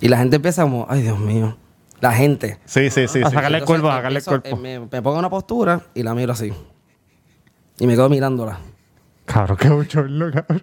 [0.00, 1.56] Y la gente empieza como, ay, Dios mío.
[2.00, 2.58] La gente.
[2.64, 3.22] Sí, sí, sí.
[3.22, 3.34] A sí.
[3.34, 4.56] sacarle el cuerpo, a sacarle el empiezo- cuerpo.
[4.56, 6.52] eh, Me, me pongo en una postura y la miro así.
[7.78, 8.58] Y me quedo mirándola.
[9.26, 10.62] Cabrón, qué bochorno, cabrón.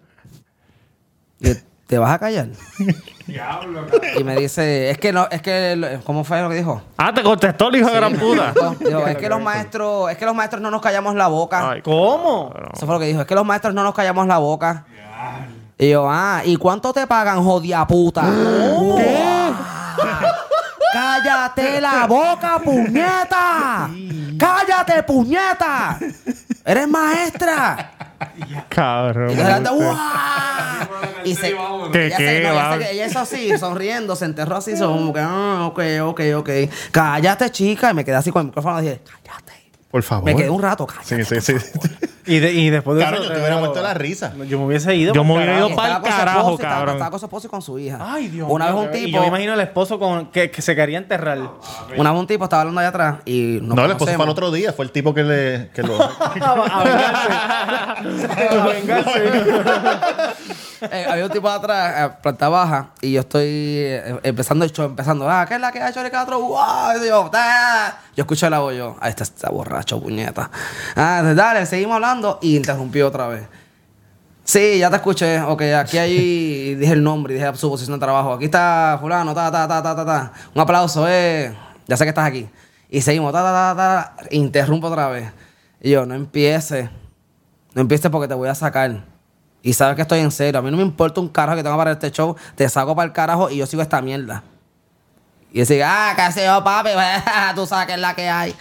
[1.87, 2.49] ¿Te vas a callar?
[4.17, 6.81] y me dice, es que no, es que, ¿cómo fue lo que dijo?
[6.97, 8.53] Ah, te contestó el hijo de gran puta.
[8.79, 11.71] Dijo, es que los maestros, es que los maestros no nos callamos la boca.
[11.71, 12.53] Ay, ¿Cómo?
[12.73, 14.85] Eso fue lo que dijo, es que los maestros no nos callamos la boca.
[15.77, 18.23] Y yo, ah, ¿y cuánto te pagan, jodia puta?
[18.97, 19.51] ¿Qué?
[20.91, 23.89] ¡Cállate la boca, puñeta!
[24.37, 25.99] ¡Cállate, puñeta!
[26.65, 27.91] ¡Eres maestra!
[28.69, 29.31] Cabrón.
[29.31, 29.95] Y de repente, ¡guau!
[31.23, 31.55] Y se,
[31.91, 32.77] ¿Qué, ella, qué, se, no, ella, va?
[32.77, 36.49] se- ella hizo así, sonriendo, se enterró así, como que, ah, ok, ok, ok.
[36.91, 37.91] Cállate, chica.
[37.91, 39.53] Y me quedé así con el micrófono y dije, cállate.
[39.91, 40.25] Por favor.
[40.25, 41.23] Me quedé un rato, cállate.
[41.25, 41.65] Sí, sí, sí.
[42.27, 43.25] Y, de- y después de Claro, eso.
[43.25, 44.33] yo te hubiera muerto la risa.
[44.47, 45.13] Yo me hubiese ido.
[45.13, 45.67] Yo me hubiera carajo.
[45.69, 46.95] ido con su carajo, esposo y estaba- cabrón.
[46.95, 47.97] Estaba con su esposo y con su hija.
[48.01, 50.27] Ay, Dios Una mío, vez un qué- Y tipo, yo me imagino el esposo con,
[50.31, 51.37] que, que se quería enterrar.
[51.97, 54.23] una vez un tipo estaba hablando allá atrás y nos No, el esposo fue conocemos.
[54.25, 54.73] al otro día.
[54.73, 55.69] Fue el tipo que le...
[55.73, 55.95] Que lo...
[56.03, 58.47] a vengarse.
[58.57, 59.23] A vengarse.
[60.91, 64.71] Eh, había un tipo de atrás, eh, planta baja, y yo estoy eh, empezando el
[64.71, 66.39] show, empezando, ah, ¿qué es la que ha hecho el catro?
[66.39, 67.01] ¡Wow!
[67.03, 67.97] Y yo, "Ta".
[68.15, 70.51] yo escuché la voz yo, ah, este está borracho, puñeta.
[70.95, 73.47] Ah, dale, seguimos hablando, y interrumpió otra vez.
[74.43, 75.41] Sí, ya te escuché.
[75.41, 76.75] Ok, aquí hay.
[76.79, 78.33] Dije el nombre y dije su posición de trabajo.
[78.33, 80.31] Aquí está Fulano, ta, ta, ta, ta, ta, ta.
[80.55, 81.53] Un aplauso, eh.
[81.85, 82.47] Ya sé que estás aquí.
[82.89, 84.27] Y seguimos, ta, ta, ta, ta.
[84.31, 85.31] Interrumpo otra vez.
[85.81, 86.89] Y yo, no empieces.
[87.73, 89.03] No empieces porque te voy a sacar.
[89.61, 90.59] Y sabes que estoy en serio.
[90.59, 92.37] A mí no me importa un carajo que tenga para este show.
[92.55, 94.43] Te saco para el carajo y yo sigo esta mierda.
[95.51, 96.91] Y decir, ah, qué sé yo, papi.
[97.55, 98.55] Tú sabes que es la que hay.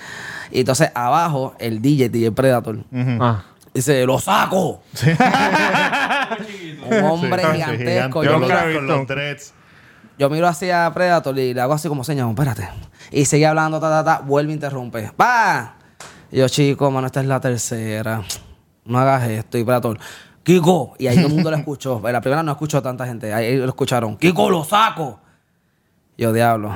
[0.51, 2.79] Y entonces abajo, el DJ, DJ Predator.
[3.21, 3.43] Ah.
[3.75, 4.81] Dice, lo saco.
[6.91, 8.23] Un hombre Sí, gigantesco.
[8.23, 9.53] gigante, Yo, con los dreads.
[10.19, 12.69] yo miro hacia Predator y le hago así como señas, espérate.
[13.11, 15.11] Y sigue hablando, ta, ta, ta, vuelve e interrumpe.
[15.21, 15.75] ¡Va!
[16.33, 18.23] Y yo, chico, mano, esta es la tercera.
[18.85, 19.59] No hagas esto.
[19.59, 19.99] Y Predator,
[20.43, 20.95] Kiko.
[20.99, 22.01] Y ahí todo el mundo lo escuchó.
[22.07, 23.33] En la primera no escuchó tanta gente.
[23.35, 24.17] Ahí lo escucharon.
[24.17, 25.21] Kiko, lo saco.
[26.17, 26.75] Y yo, diablo.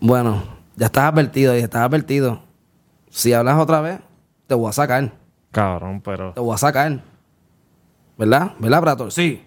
[0.00, 0.42] Bueno,
[0.78, 1.56] ya estás advertido.
[1.56, 2.40] Y estás advertido.
[3.10, 4.00] Si hablas otra vez,
[4.46, 5.12] te voy a sacar.
[5.50, 6.32] Cabrón, pero.
[6.32, 7.00] Te voy a sacar.
[8.16, 8.52] ¿Verdad?
[8.58, 9.12] ¿Verdad, Prator?
[9.12, 9.44] Sí.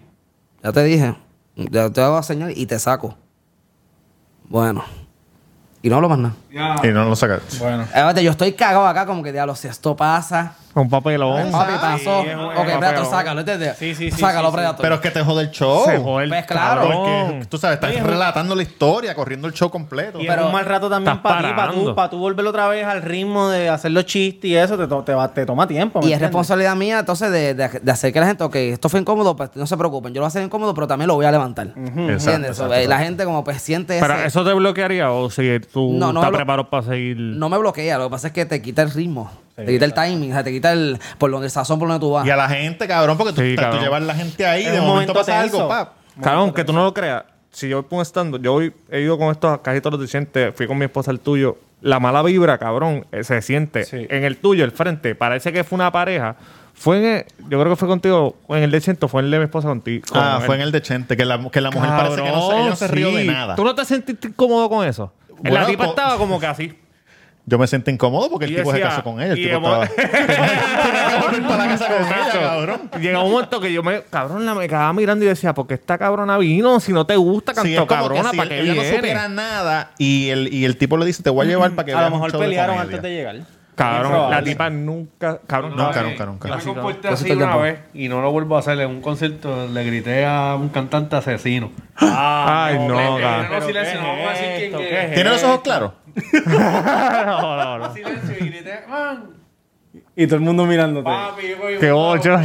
[0.62, 1.16] Ya te dije.
[1.56, 3.16] Ya te hago señal y te saco.
[4.44, 4.84] Bueno.
[5.80, 6.34] Y no hablo más nada.
[6.84, 7.40] Y no lo saca.
[7.58, 7.82] Bueno.
[7.82, 10.54] Espérate, yo estoy cagado acá como que, diablo, si esto pasa...
[10.74, 11.50] Un papelón.
[11.52, 12.20] Papi, pasó.
[12.22, 12.64] un ok.
[12.64, 13.76] Predator, sácalo, ¿entiendes?
[13.76, 14.56] Sí, sí, sí, Sácalo, sí, sí.
[14.56, 14.80] Predator.
[14.82, 15.84] Pero es que te jode el show.
[15.84, 16.80] Se jode el Pues claro.
[16.82, 16.98] cabrón.
[17.32, 20.18] Porque tú sabes, estás relatando la historia, corriendo el show completo.
[20.20, 21.94] Y Pero es un mal rato también estás para ti, para tú, parando.
[21.94, 25.02] para tú volver otra vez al ritmo de hacer los chistes y eso, te, to-
[25.02, 26.00] te, va- te toma tiempo.
[26.00, 26.28] ¿me Y es entiendes?
[26.30, 29.50] responsabilidad mía, entonces, de, de- de hacer que la gente, ok, esto fue incómodo, pues
[29.54, 30.12] no se preocupen.
[30.14, 31.68] Yo lo voy a hacer incómodo, pero también lo voy a levantar.
[31.76, 32.24] ¿Entiendes?
[32.26, 35.28] Exacto, So, exacto, eh, La gente como pues siente Pero ese- eso te bloquearía o
[35.30, 37.16] si tú No, no estás preparado para seguir.
[37.18, 39.30] No me bloquea, lo que pasa es que te quita el ritmo.
[39.64, 42.00] Te quita el timing, o sea, te quita el, por donde el sazón por donde
[42.00, 42.26] tú vas.
[42.26, 43.82] Y a la gente, cabrón, porque tú, Sí, tú cabrón.
[43.82, 45.56] llevas la gente ahí de un momento, momento pasa tenso.
[45.58, 45.92] algo, pap.
[46.22, 47.24] Cabrón, que tú no lo creas.
[47.50, 50.00] Si yo voy por un stand, yo voy- he ido con estos casi todos los
[50.00, 51.58] dicientes, fui con mi esposa al tuyo.
[51.82, 53.84] La mala vibra, cabrón, eh, se siente.
[53.84, 54.06] Sí.
[54.08, 56.36] En el tuyo, el frente, parece que fue una pareja.
[56.74, 59.26] Fue en el- yo creo que fue contigo, o en el de Chento, fue en
[59.26, 60.04] el de mi esposa contigo.
[60.14, 62.50] Ah, con fue en el de Chente, que la, que la mujer parece que no
[62.50, 63.28] se, ella no se rió de sí.
[63.28, 63.54] nada.
[63.56, 65.12] ¿Tú no te sentiste incómodo con eso?
[65.40, 66.72] Bueno, la tipa po- estaba como que así.
[67.44, 69.32] Yo me sentí incómodo porque el Y tipo se casó con ella.
[69.32, 69.86] El y tipo estaba...
[69.96, 72.90] Tenía que volver para la casa con ella, cabrón.
[73.00, 75.74] Llega un momento que yo me, cabrón, la me quedaba mirando y decía, ¿por qué
[75.74, 76.78] esta cabrona vino?
[76.78, 78.80] Si no te gusta, Sí, cantó es como cabrona, que ¿para si qué ella no
[78.82, 78.96] viene?
[78.96, 81.92] supiera nada y el, y el tipo le dice, te voy a llevar para que
[81.92, 83.36] A lo mejor de pelearon antes de llegar.
[83.74, 86.10] Cabrón, la tipa nunca, cabrón, Nunca, no.
[86.10, 86.48] nunca, nunca.
[86.50, 87.60] Yo me comporté así una tiempo.
[87.60, 88.78] vez y no lo vuelvo a hacer.
[88.78, 91.72] En un concierto le grité a un cantante asesino.
[91.96, 93.46] Ay, no, cabrón.
[93.50, 95.92] no, es ¿Tiene los ojos claros?
[96.46, 97.94] No, no, no.
[97.94, 99.30] Silencio y grité, man,
[100.16, 101.04] Y todo el mundo mirándote.
[101.04, 102.38] papi, voy- Qué ocho.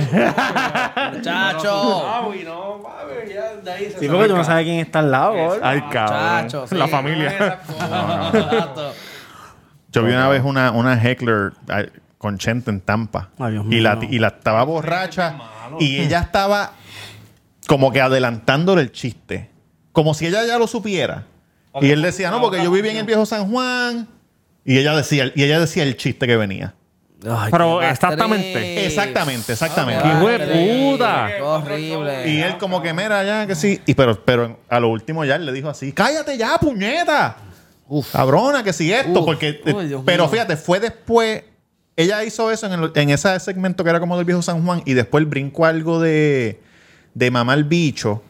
[1.13, 2.03] ¡Muchacho!
[2.05, 5.11] Papi, no, papi, ya de ahí se Sí, porque tú no sabes quién está al
[5.11, 5.59] lado, gol.
[5.63, 6.19] Ay, cabrón.
[6.43, 6.75] Muchacho, sí.
[6.75, 7.59] La familia.
[8.33, 8.93] Exacto.
[9.91, 13.29] Yo vi una vez una, una heckler ay, con Chente en Tampa.
[13.39, 14.09] Ay, Dios y, la, mío.
[14.11, 15.35] y la estaba borracha.
[15.79, 16.71] Y ella estaba
[17.67, 19.49] como que adelantándole el chiste.
[19.91, 21.23] Como si ella ya lo supiera.
[21.81, 24.07] Y él decía, no, porque yo viví en el viejo San Juan.
[24.65, 26.73] Y ella decía, y ella decía el chiste que venía.
[27.27, 28.85] Ay, Pero exactamente.
[28.85, 30.03] Exactamente, exactamente.
[30.03, 31.29] Qué ¡Hijo de puta!
[31.35, 32.29] Qué horrible.
[32.31, 33.81] Y él como que, mira, ya que sí.
[33.85, 37.37] Y pero, pero a lo último ya él le dijo así, cállate ya, puñeta.
[38.11, 39.21] Cabrona, que si esto.
[39.21, 39.25] Uf.
[39.25, 40.31] Porque, eh, Uy, pero mío.
[40.31, 41.43] fíjate, fue después.
[41.95, 44.83] Ella hizo eso en, el- en ese segmento que era como del viejo San Juan.
[44.85, 46.61] Y después brincó algo de,
[47.15, 48.21] de mamar bicho.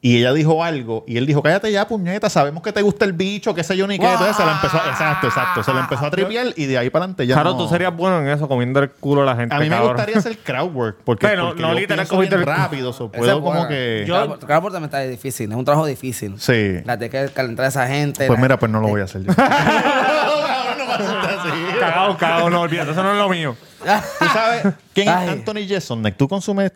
[0.00, 1.04] Y ella dijo algo.
[1.08, 2.30] Y él dijo, cállate ya, puñeta.
[2.30, 4.06] Sabemos que te gusta el bicho, qué sé yo ni qué.
[4.08, 4.76] Entonces se la empezó.
[4.76, 5.62] Exacto, exacto.
[5.64, 6.46] Se la empezó a tripear.
[6.54, 7.34] Y de ahí para adelante ya.
[7.34, 9.52] Claro, no- tú serías bueno en eso, comiendo el culo a la gente.
[9.56, 9.94] A mí me cabrón.
[9.94, 10.98] gustaría hacer crowd work.
[11.04, 12.92] Porque, Pero porque no yo literal pienso cogiste bien el- rápido.
[12.92, 14.04] so, Ese puedo es como que.
[14.06, 16.38] Yo, portamento está difícil, es un trabajo difícil.
[16.38, 16.76] Sí.
[16.84, 18.24] La de que calentar a esa gente.
[18.28, 19.32] Pues la- mira, pues no lo voy a hacer yo.
[21.80, 23.56] Cagado, cagado, no olvídate, eso no es lo mío.
[24.18, 25.26] ¿Tú sabes quién Ay.
[25.26, 26.16] es Anthony Jeselnik?
[26.16, 26.72] ¿Tú consumes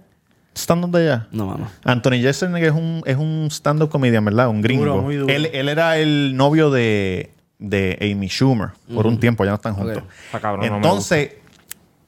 [0.54, 1.28] stand-up de allá?
[1.30, 1.68] No, mano.
[1.84, 4.48] Anthony Jeselnik es un, es un stand-up comedian, ¿verdad?
[4.48, 4.84] Un gringo.
[4.84, 5.32] Duro, muy duro.
[5.32, 9.74] Él, él era el novio de, de Amy Schumer por un tiempo, ya no están
[9.74, 9.98] juntos.
[9.98, 10.10] Ok.
[10.26, 11.32] Está cabrón, no Entonces,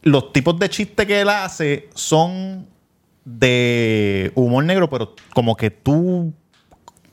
[0.02, 2.66] los tipos de chistes que él hace son
[3.24, 6.32] de humor negro, pero como que tú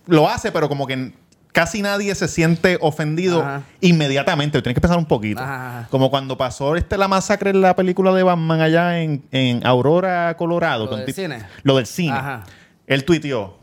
[0.08, 1.14] lo hace, pero como que
[1.52, 3.62] casi nadie se siente ofendido Ajá.
[3.82, 4.62] inmediatamente.
[4.62, 5.42] Tienes que pensar un poquito.
[5.42, 5.88] Ajá.
[5.90, 10.36] Como cuando pasó este la masacre en la película de Batman allá en, en Aurora,
[10.38, 10.86] Colorado.
[10.86, 11.44] ¿Lo con del cine?
[11.64, 12.14] Lo del cine.
[12.18, 12.44] Ajá.
[12.88, 13.58] Él tuiteó.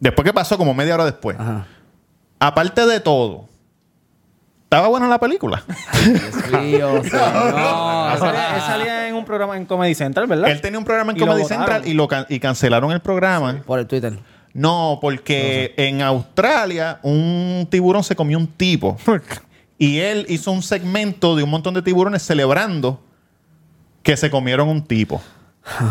[0.00, 1.36] Después que pasó, como media hora después.
[1.40, 1.66] Ajá.
[2.38, 3.46] Aparte de todo,
[4.64, 5.62] ¿estaba buena la película?
[6.04, 10.50] Dios mío, Él salía, él salía en un programa en Comedy Central, ¿verdad?
[10.50, 11.44] Él tenía un programa en Y Comedy.
[11.44, 13.60] Central y, lo can- y cancelaron el programa.
[13.66, 14.18] Por el Twitter.
[14.54, 18.96] No, porque en Australia un tiburón se comió un tipo.
[19.78, 23.00] y él hizo un segmento de un montón de tiburones celebrando
[24.02, 25.20] que se comieron un tipo.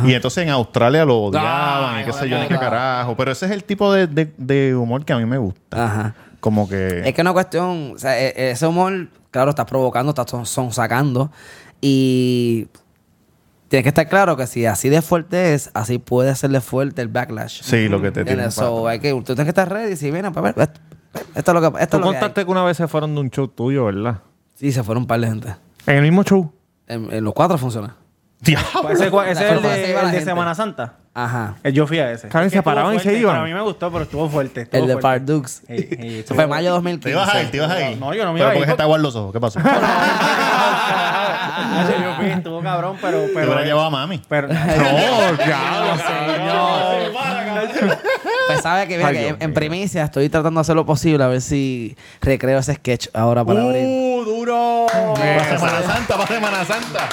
[0.05, 3.16] Y entonces en Australia lo odiaban Ay, y qué sé yo ni qué carajo.
[3.16, 5.84] Pero ese es el tipo de, de- de humor que a mí me gusta.
[5.86, 6.16] Ajá.
[6.39, 6.99] Como que...
[6.99, 10.47] Es que es una cuestión, o sea, e- ese humor, claro, está provocando, está son,
[10.47, 11.32] son sacando.
[11.80, 12.68] Y
[13.68, 17.07] tienes que estar claro que si así de fuerte es, así puede serle fuerte el
[17.07, 17.61] backlash.
[17.63, 18.49] Sí, lo que te tiene.
[18.51, 20.80] So, hay que, tú tienes que estar ready y decir, mira, pues, esto,
[21.36, 22.22] esto es lo que, esto Tú es lo que hay.
[22.22, 24.20] contaste que una vez se fueron de un show tuyo, ¿verdad?
[24.55, 25.55] Sí, se fueron un par de gente.
[25.86, 26.51] En el mismo show.
[26.88, 27.95] En, en los cuatro funciona.
[28.84, 30.22] Pues ese, ese es el de, el de.
[30.22, 30.99] Semana Santa.
[31.20, 31.55] Ajá.
[31.63, 32.28] Eh, Yo fui a ese.
[32.28, 33.34] Claro, Es que se paraban y estuvo se fuerte, iban.
[33.36, 34.61] pero A mí me gustó, pero estuvo fuerte.
[34.61, 35.20] estuvo El de fuerte.
[35.26, 35.51] Pardux.
[35.68, 37.09] Sí, sí, Eso estuvo- fue mayo de Te 2015.
[37.09, 37.97] ibas a ir, te ibas a ir.
[37.97, 39.34] No, yo no me Pero iba a ir, porque te porque- aguas los ojos.
[39.34, 39.59] ¿Qué pasó?
[41.99, 43.22] Yo fui, estuvo cabrón, pero...
[43.24, 44.22] Te pero hubiera llevado a mami.
[44.30, 44.55] Pero, No,
[48.47, 50.86] Pues sabe que, mira, Ay, que Dios en, en primicia estoy tratando de hacer lo
[50.86, 53.84] posible a ver si recreo ese sketch ahora para abril.
[53.86, 54.86] ¡Uh, duro!
[55.15, 57.09] Para Semana Santa, para Semana Santa.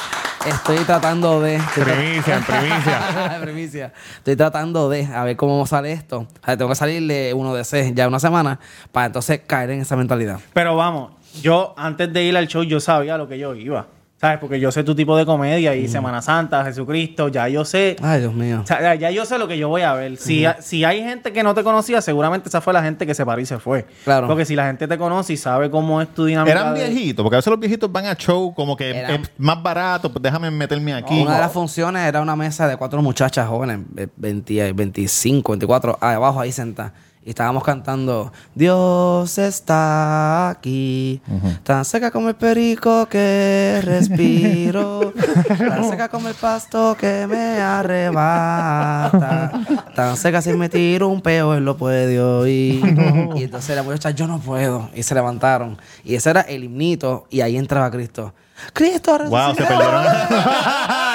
[0.47, 1.59] Estoy tratando de.
[1.75, 3.39] Primicia, en primicia.
[3.43, 3.93] primicia.
[4.19, 6.27] Estoy tratando de a ver cómo sale esto.
[6.43, 8.61] O sea, tengo que salirle uno de C ya una semana
[8.93, 10.41] para entonces caer en esa mentalidad.
[10.53, 13.87] Pero vamos, yo antes de ir al show yo sabía lo que yo iba.
[14.25, 14.39] ¿Sabes?
[14.39, 17.95] Porque yo sé tu tipo de comedia y Semana Santa, Jesucristo, ya yo sé.
[18.01, 18.61] Ay, Dios mío.
[18.63, 20.17] O sea, ya- yo sé lo que yo voy a ver.
[20.17, 23.27] Si, si hay gente que no te conocía, seguramente esa fue la gente que se
[23.27, 23.85] paró y se fue.
[24.05, 24.27] Claro.
[24.27, 26.59] Porque si la gente te conoce y sabe cómo es tu dinámica.
[26.59, 29.63] Eran de- viejitos, porque a veces los viejitos van a show como que es más
[29.63, 31.21] barato, pues déjame meterme aquí.
[31.21, 35.99] Una de las funciones era una mesa de cuatro muchachas jóvenes, eh, 20, 25, 24,
[36.01, 36.93] ahí abajo ahí sentadas.
[37.27, 41.23] Y estábamos cantando, Dios está aquí,
[41.63, 45.15] tan seca como el perico que respiro,
[45.59, 49.53] tan seca como el pasto que me arrebata,
[49.97, 52.85] tan seca si me tiro un peo, él lo puede oír.
[53.37, 55.79] y entonces la muchacha, yo no puedo, y se levantaron.
[56.05, 58.35] Y ese era el himnito, y ahí entraba Cristo.
[58.75, 59.69] Cristo Wow, se resucitó".
[59.69, 60.03] perdieron.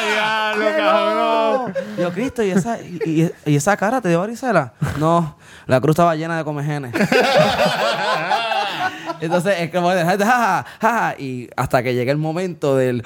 [0.10, 1.74] Diablo, cabrón.
[2.00, 4.74] Yo, Cristo, ¿y esa, y, y- y esa cara te dio varicela?
[5.00, 5.36] No,
[5.70, 6.92] la cruz estaba llena de comegenes.
[9.22, 13.04] Entonces, es como, de, ja, ja, ja, y hasta que llega el momento del...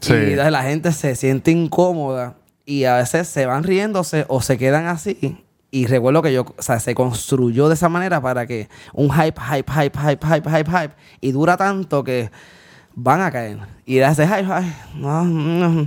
[0.00, 0.12] Sí.
[0.12, 4.86] Y la gente se siente incómoda y a veces se van riéndose o se quedan
[4.86, 5.42] así.
[5.72, 9.40] Y recuerdo que yo, o sea, se construyó de esa manera para que un hype,
[9.40, 12.30] hype, hype, hype, hype, hype, hype, y dura tanto que
[12.96, 13.58] van a caer.
[13.84, 15.82] Y ese hype, ay, no, no,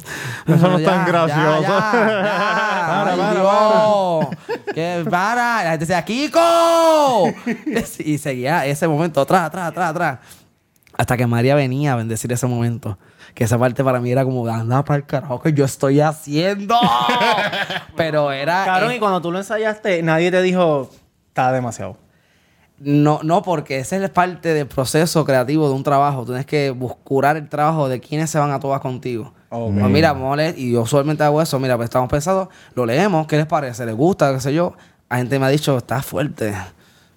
[0.48, 1.62] Eso no es tan gracioso.
[1.62, 1.92] Ya, ya, ya.
[2.90, 4.28] Para, Ay, para, Dios.
[4.74, 5.62] Que para.
[5.62, 7.34] Y la gente decía, ¡Kiko!
[8.00, 10.20] y seguía ese momento, atrás, atrás, atrás, atrás.
[10.98, 12.98] Hasta que María venía a bendecir ese momento.
[13.34, 16.76] Que esa parte para mí era como, anda para el carajo que yo estoy haciendo.
[17.96, 18.66] Pero era.
[18.66, 20.90] Cabrón, eh, y cuando tú lo ensayaste, nadie te dijo,
[21.28, 21.98] está demasiado.
[22.80, 26.26] No, no, porque ese es parte del proceso creativo de un trabajo.
[26.26, 29.34] Tienes que buscar el trabajo de quienes se van a todas contigo.
[29.50, 29.74] Ok.
[29.80, 31.60] Pues mira, vamos a leer, y yo usualmente hago eso.
[31.60, 33.86] Mira, pues estamos pensando, lo leemos, ¿qué les parece?
[33.86, 34.34] ¿Les gusta?
[34.34, 34.74] ¿Qué sé yo?
[35.10, 36.54] Hay gente me ha dicho, está fuerte,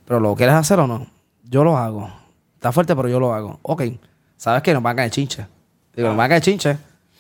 [0.07, 1.07] pero ¿lo quieres hacer o no?
[1.45, 2.11] Yo lo hago.
[2.55, 3.59] Está fuerte, pero yo lo hago.
[3.63, 3.83] Ok,
[4.37, 4.73] ¿sabes qué?
[4.73, 5.47] Nos van a caer chinche.
[5.95, 6.79] Digo, me va a caer chinche.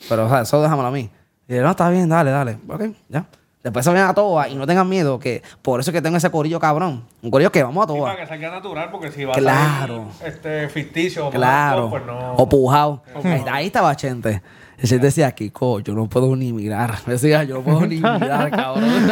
[0.09, 1.11] Pero, o sea, eso déjamelo a mí.
[1.49, 2.59] Y no, está bien, dale, dale.
[2.69, 3.27] Ok, ya.
[3.63, 6.17] Después se vayan a toa y no tengan miedo, que por eso es que tengo
[6.17, 7.05] ese corillo cabrón.
[7.23, 8.09] Un corillo que vamos a toa.
[8.11, 10.07] para que salga natural, porque si va Claro.
[10.11, 11.89] a salir este, ficticio o Claro.
[11.89, 12.35] pues no.
[12.35, 13.03] O pujado.
[13.23, 14.43] Ahí, ahí estaba Chente.
[14.83, 16.95] Y Chente decía, Kiko, yo no puedo ni mirar.
[17.07, 18.85] Me decía, yo no puedo ni mirar, cabrón.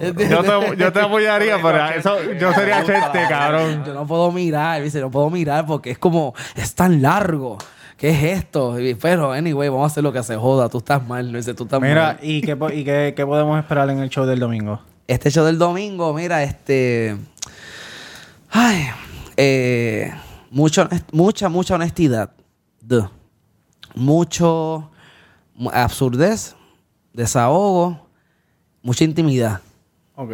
[0.00, 3.82] Yo te, yo te apoyaría, pero eso, yo sería chente, cabrón.
[3.86, 7.56] Yo no puedo mirar, dice, no puedo mirar porque es como, es tan largo.
[7.96, 8.78] ¿Qué es esto?
[8.78, 10.68] Y, pero, anyway, vamos a hacer lo que se joda.
[10.68, 12.18] Tú estás mal, no dice, tú estás Mira, mal.
[12.22, 14.80] ¿y qué, y qué, qué podemos esperar en el show del domingo?
[15.06, 17.16] Este show del domingo, mira, este.
[18.50, 18.86] Ay,
[19.36, 20.12] eh,
[20.50, 22.32] mucho, mucha, mucha honestidad.
[22.80, 23.08] Duh.
[23.94, 24.90] Mucho
[25.54, 26.54] mu- absurdez,
[27.14, 28.08] desahogo,
[28.82, 29.60] mucha intimidad.
[30.16, 30.32] Ok.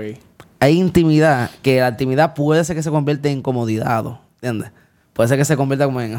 [0.58, 4.04] Hay intimidad, que la intimidad puede ser que se convierta en comodidad,
[4.36, 4.72] ¿entiendes?
[5.12, 6.18] Puede ser que se convierta como en...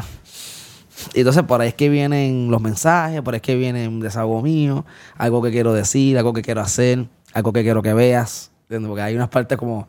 [1.14, 4.00] Y entonces por ahí es que vienen los mensajes, por ahí es que viene un
[4.00, 4.84] desahogo mío,
[5.16, 8.88] algo que quiero decir, algo que quiero hacer, algo que quiero que veas, ¿entiendes?
[8.88, 9.86] Porque hay unas partes como,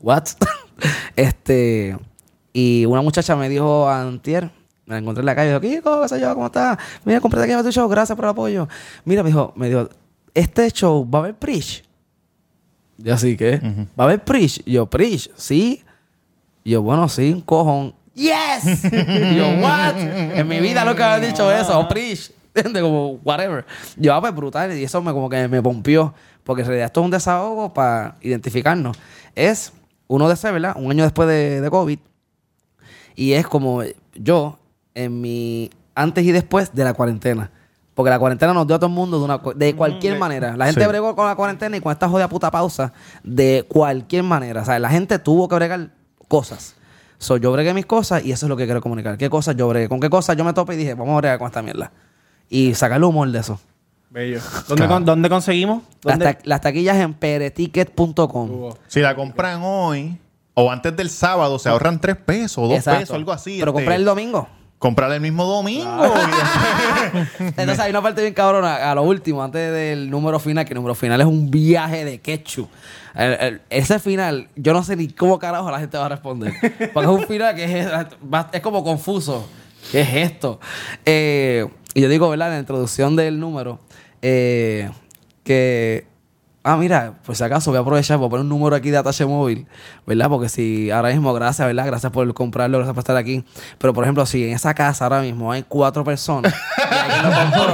[0.00, 0.24] ¿what?
[1.16, 1.96] este,
[2.52, 4.50] y una muchacha me dijo antier,
[4.86, 6.78] me la encontré en la calle, dijo, Kiko, qué sé yo, ¿cómo estás?
[7.04, 8.68] Mira, compré aquí a tu show, gracias por el apoyo.
[9.04, 9.88] Mira, me dijo, me dijo,
[10.34, 11.84] este show va a haber preach.
[12.98, 13.58] Yo así que,
[13.98, 14.62] ¿va a haber preach?
[14.64, 15.82] Yo, preach, sí.
[16.64, 17.94] Y yo, bueno, sí, un cojón.
[18.14, 18.84] ¡Yes!
[18.84, 19.96] Y yo, ¿what?
[19.98, 22.30] En mi vida nunca había dicho eso, preach.
[22.54, 22.82] ¿Entiendes?
[22.82, 23.64] Como, whatever.
[23.96, 24.76] Yo, ah, pues brutal.
[24.76, 26.12] Y eso me como que me pompió.
[26.44, 28.98] Porque en realidad esto es un desahogo para identificarnos.
[29.34, 29.72] Es
[30.08, 30.74] uno de ese, ¿verdad?
[30.76, 31.98] Un año después de, de COVID.
[33.14, 33.82] Y es como
[34.14, 34.58] yo,
[34.94, 37.50] en mi antes y después de la cuarentena.
[37.94, 40.56] Porque la cuarentena nos dio a todo el mundo de, una, de cualquier manera.
[40.56, 40.86] La gente Sí.
[40.86, 42.92] bregó con la cuarentena y con esta jodida puta pausa
[43.22, 44.62] de cualquier manera.
[44.62, 45.90] O sea, la gente tuvo que bregar
[46.28, 46.74] cosas.
[47.22, 49.16] So, yo bregué mis cosas y eso es lo que quiero comunicar.
[49.16, 49.88] ¿Qué cosas yo bregué?
[49.88, 51.92] ¿Con qué cosas yo me tope y dije, vamos a bregar con esta mierda?
[52.50, 53.60] Y sacar el humor de eso.
[54.10, 54.40] Bello.
[54.68, 55.84] ¿Dónde, con- dónde conseguimos?
[56.02, 58.74] Las, ta- las taquillas en pereticket.com.
[58.88, 60.18] Si la compran hoy
[60.54, 63.00] o antes del sábado, se ahorran tres pesos o dos Exacto.
[63.00, 63.56] pesos, algo así.
[63.58, 64.48] Pero este, comprar el domingo.
[64.82, 66.12] Comprar el mismo domingo.
[67.38, 70.76] Entonces hay una parte bien cabrona a lo último, antes del número final, que el
[70.76, 72.68] número final es un viaje de ketchup.
[73.14, 76.52] El- el- ese final, yo no sé ni cómo carajo la gente va a responder.
[76.92, 77.86] Porque es un final que es,
[78.52, 79.48] es como confuso.
[79.92, 80.58] ¿Qué es esto?
[81.06, 81.64] Eh,
[81.94, 82.48] y yo digo, ¿verdad?
[82.48, 83.78] En la introducción del número,
[84.20, 84.90] eh,
[85.44, 86.06] que
[86.64, 88.96] Ah, mira, pues si acaso voy a aprovechar, voy a poner un número aquí de
[88.96, 89.66] atache móvil,
[90.06, 90.28] ¿verdad?
[90.28, 91.86] Porque si ahora mismo, gracias, ¿verdad?
[91.86, 93.44] Gracias por comprarlo, gracias por estar aquí.
[93.78, 97.36] Pero, por ejemplo, si en esa casa ahora mismo hay cuatro personas y alguien lo
[97.36, 97.72] compró,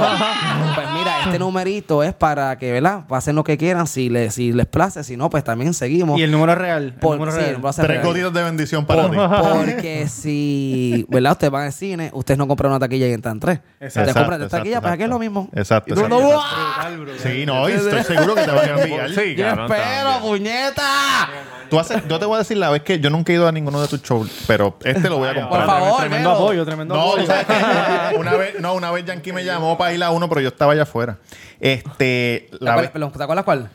[0.73, 0.88] pues
[1.29, 3.05] este numerito es para que, ¿verdad?
[3.07, 6.19] Pasen lo que quieran, si les, si les place, si no, pues también seguimos.
[6.19, 6.83] Y el número real.
[6.83, 7.49] El Por- número sí, real.
[7.49, 8.03] el número Tres real.
[8.05, 9.17] gotitas de bendición para ti.
[9.53, 11.31] Porque si, ¿verdad?
[11.33, 13.59] Ustedes van al cine, ustedes no compran una taquilla y entran tres.
[13.81, 15.49] Ustedes compran tres taquillas, pues aquí es lo mismo.
[15.53, 15.91] Exacto.
[15.91, 16.21] Y tú, exacto.
[16.23, 16.89] no, ¡ah!
[17.21, 19.09] Sí, no, y estoy seguro que te van a enviar.
[19.11, 21.29] Sí, Yo espero, puñeta.
[21.69, 23.51] Tú haces- yo te voy a decir la vez que yo nunca he ido a
[23.51, 25.65] ninguno de tus shows, pero este lo voy a Por comprar.
[25.67, 27.27] favor, Tremendo apoyo, tremendo No, apoyo.
[28.17, 30.73] una vez, no, una vez Yankee me llamó para ir a uno, pero yo estaba
[30.73, 31.17] allá afuera.
[31.59, 33.69] Este, la ¿Cuál- vez, perdón, ¿Te acuerdas cuál?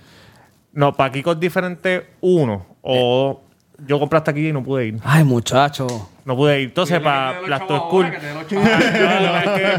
[0.73, 2.67] No, para Kiko es diferente uno.
[2.83, 3.43] O
[3.87, 4.99] yo compré hasta aquí y no pude ir.
[5.05, 6.11] Ay, muchacho.
[6.25, 6.69] No pude ir.
[6.69, 8.07] Entonces, para los Black chavos to School.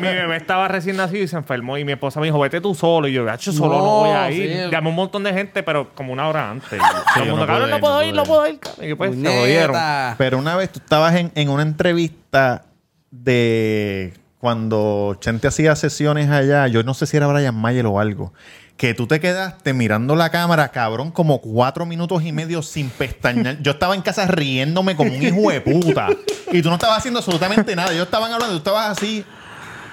[0.02, 1.78] mi bebé estaba recién nacido y se enfermó.
[1.78, 3.08] Y mi esposa me dijo, vete tú solo.
[3.08, 4.52] Y yo, gacho, solo no, No, voy a ir.
[4.66, 4.72] sí.
[4.72, 6.74] Llamé un montón de gente, pero como una hora antes.
[6.80, 8.28] Y todo el mundo, no cabrón, no puedo no ir, no ir".
[8.28, 8.60] puedo ir.
[8.82, 9.76] Y pues, se jodieron.
[10.18, 12.66] Pero una vez tú estabas en, en una entrevista
[13.12, 14.14] de
[14.46, 18.32] cuando Chente hacía sesiones allá, yo no sé si era Brian Mayer o algo,
[18.78, 23.60] que tú te quedaste mirando la cámara, cabrón, como cuatro minutos y medio sin pestañear.
[23.64, 26.10] Yo estaba en casa riéndome como un hijo de puta.
[26.52, 27.92] Y tú no estabas haciendo absolutamente nada.
[27.92, 29.26] Ellos estaban hablando, tú estabas así.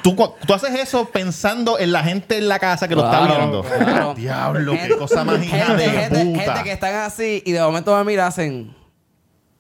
[0.03, 0.15] Tú,
[0.47, 3.63] tú haces eso pensando en la gente en la casa que lo está viendo.
[3.63, 4.13] claro.
[4.19, 6.41] Diablo, qué cosa más hija de gente, puta.
[6.43, 8.82] gente que están así y de momento me miran hacen.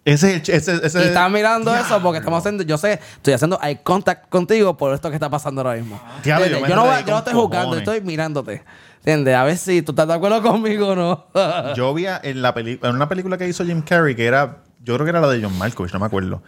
[0.04, 0.42] Ese es el...
[0.42, 3.80] ch- Ese, ese Y están mirando eso porque estamos haciendo, yo sé, estoy haciendo eye
[3.82, 6.00] contact contigo por esto que está pasando ahora mismo.
[6.24, 8.62] Diablo, yo no, voy- reí yo no con estoy jugando, estoy mirándote.
[8.98, 9.34] ¿Entiendes?
[9.36, 11.26] A ver si tú estás de acuerdo conmigo o no.
[11.74, 14.94] Yo vi en, la peli- en una película que hizo Jim Carrey, que era, yo
[14.94, 16.40] creo que era la de John Malkovich, no me acuerdo,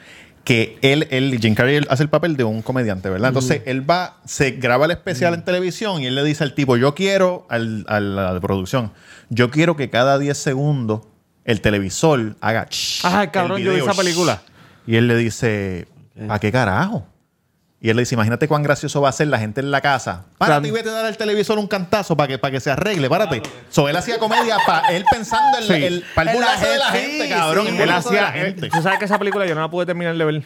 [0.45, 3.29] que él, él Jim Carrey él hace el papel de un comediante, ¿verdad?
[3.31, 6.77] Entonces él va, se graba el especial en televisión y él le dice al tipo,
[6.77, 8.93] yo quiero, al, a la de producción,
[9.31, 11.01] yo quiero que cada 10 segundos
[11.45, 12.67] el televisor haga...
[12.71, 14.43] shh, Ajá, cabrón, el yo vi video, esa película.
[14.47, 14.51] shh.
[14.91, 15.87] Y él le dice,
[16.29, 17.07] ¿a qué carajo?
[17.81, 20.25] Y él le dice, imagínate cuán gracioso va a ser la gente en la casa.
[20.39, 23.11] Párate y vete a dar al televisor un cantazo para que, para que se arregle,
[23.11, 23.43] párate.
[23.69, 25.73] So, él hacía comedia para él pensando en Sí.
[25.85, 27.67] el, para el En la de la gente, sí, cabrón.
[27.67, 27.75] sí.
[27.77, 28.55] el Él hacía.
[28.73, 30.43] Tú sabes que esa película yo no la pude terminar de ver.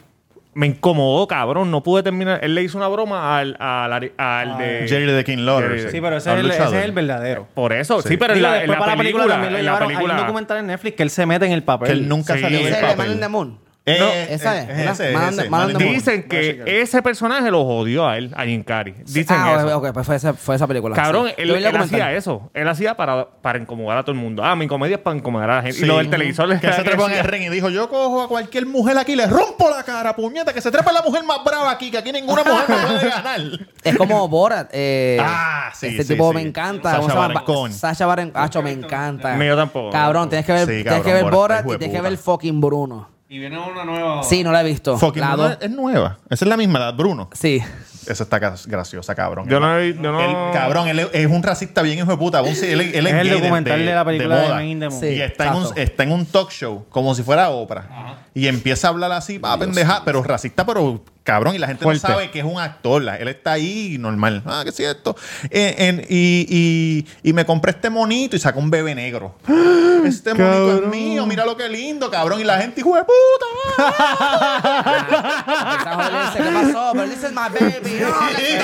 [0.59, 1.70] Me incomodó, cabrón.
[1.70, 2.40] No pude terminar.
[2.42, 4.86] Él le hizo una broma al, al, al, al de.
[4.88, 5.88] Jerry de King Lawler.
[5.88, 7.46] Sí, pero ese, es el, ese es el verdadero.
[7.54, 9.88] Por eso, sí, pero en la, en la para película, también lo en la llevaron.
[9.90, 10.20] Hay un película.
[10.26, 11.86] documental en Netflix que él se mete en el papel.
[11.86, 13.20] Que él nunca Sí, salió del ¿Ese es el de papel.
[13.20, 13.59] The Moon?
[13.89, 14.93] Eh, No, eh, esa eh, es, es ¿verdad?
[14.93, 15.95] ese, Man- es ese, Man in Man the in the Moon.
[15.95, 18.95] Dicen que ese personaje lo jodió a él, a Jim Carrey.
[19.07, 19.78] Dicen ah, eso.
[19.78, 20.95] ok, ok, pues fue esa, fue esa película.
[20.95, 21.34] Cabrón, sí.
[21.39, 22.01] él, Yo vi el él documental.
[22.03, 22.51] hacía eso.
[22.55, 24.45] Él hacía para, para incomodar a todo el mundo.
[24.45, 25.78] Ah, mi comedia es para incomodar a la gente.
[25.78, 25.84] Sí.
[25.84, 28.22] Y lo del televisor Que él se trepó en el ring y dijo: Yo cojo
[28.22, 31.24] a cualquier mujer aquí y le rompo la cara, puñeta, que se trepa la mujer
[31.24, 33.41] más brava aquí, que aquí ninguna mujer me puede ganar.
[33.84, 34.68] Es como Borat.
[34.72, 36.34] Eh, Ah, sí, Este sí, tipo sí.
[36.34, 36.91] me encanta.
[36.91, 37.28] Sasha ¿cómo se llama?
[37.28, 37.72] Baron Cohen.
[37.72, 39.34] Sasha Baron Acho, me encanta.
[39.34, 39.91] Mío tampoco.
[39.91, 42.61] Cabrón, tienes que ver, Sí, tienes cabrón, que ver Borat, y tienes que ver fucking
[42.61, 43.09] Bruno.
[43.30, 44.22] Y viene una nueva.
[44.22, 44.96] Sí, no la he visto.
[44.96, 45.58] Fucking La Bruno dos.
[45.60, 46.18] es nueva.
[46.30, 47.28] Esa es la misma, la de Bruno.
[47.34, 47.60] Sí.
[48.06, 49.46] Esa está gra- graciosa, cabrón.
[49.50, 52.40] Yo no he- yo no- cabrón, él es- es un racista bien hijo de puta.
[52.40, 54.54] Un- él, él es Es el gay documental de la película de moda.
[54.54, 55.00] Man in the Moon.
[55.00, 55.06] Sí.
[55.08, 55.80] y está en, un, exacto.
[55.82, 58.16] está en un talk show, como si fuera Oprah.
[58.32, 61.54] Y empieza a hablar así, va a pendejar, pero racista, pero cabrón.
[61.54, 62.08] Y la gente Fuerte.
[62.08, 63.02] no sabe que es un actor.
[63.02, 64.42] la- Él está ahí normal.
[64.46, 65.14] Ah, que es cierto.
[65.50, 69.34] Eh, en- y, y- y me compré este monito y saca un bebé negro.
[70.04, 72.40] Este monito es mío, mira lo que lindo, cabrón.
[72.40, 73.78] Y la gente, hijo de puta.
[76.36, 76.92] ¿Qué pasó?
[76.92, 78.00] Pero my baby.
[78.00, 78.08] No,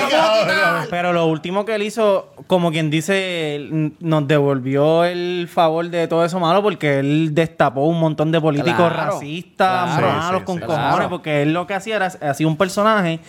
[0.09, 0.89] lo.
[0.89, 3.67] Pero último que él hizo, como quien dice,
[3.99, 8.75] nos devolvió el favor de todo eso malo porque él destapó un montón de políticos
[8.91, 10.07] Claro, racistas, claro.
[10.17, 11.09] malos Sí, sí, con sí, cojones, claro.
[11.09, 13.19] porque él lo que hacía era hacía un personaje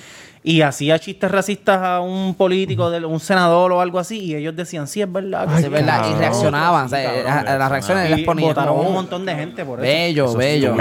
[0.43, 4.55] y hacía chistes racistas a un político, de, un senador o algo así, y ellos
[4.55, 5.45] decían, sí, es verdad.
[5.49, 5.97] que Sí, sí, es verdad.
[5.99, 6.19] Y cabrón".
[6.21, 6.87] reaccionaban.
[6.87, 7.59] o sea, Sí, a- a, cabrón.
[7.59, 8.49] las reacciones Y les ponían.
[8.51, 9.83] votaron un montón de gente por eso.
[9.83, 10.77] Bello, bello.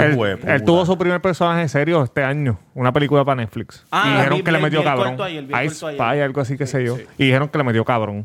[0.46, 3.84] Él, tuvo su primer personaje serio este año, una película para Netflix.
[3.90, 5.20] Ah, y dijeron vi- que le metió vi cabrón.
[5.20, 5.74] ayer, Ice.
[5.74, 6.96] Spy, algo así, que sé yo.
[7.18, 8.24] Y dijeron que le metió cabrón.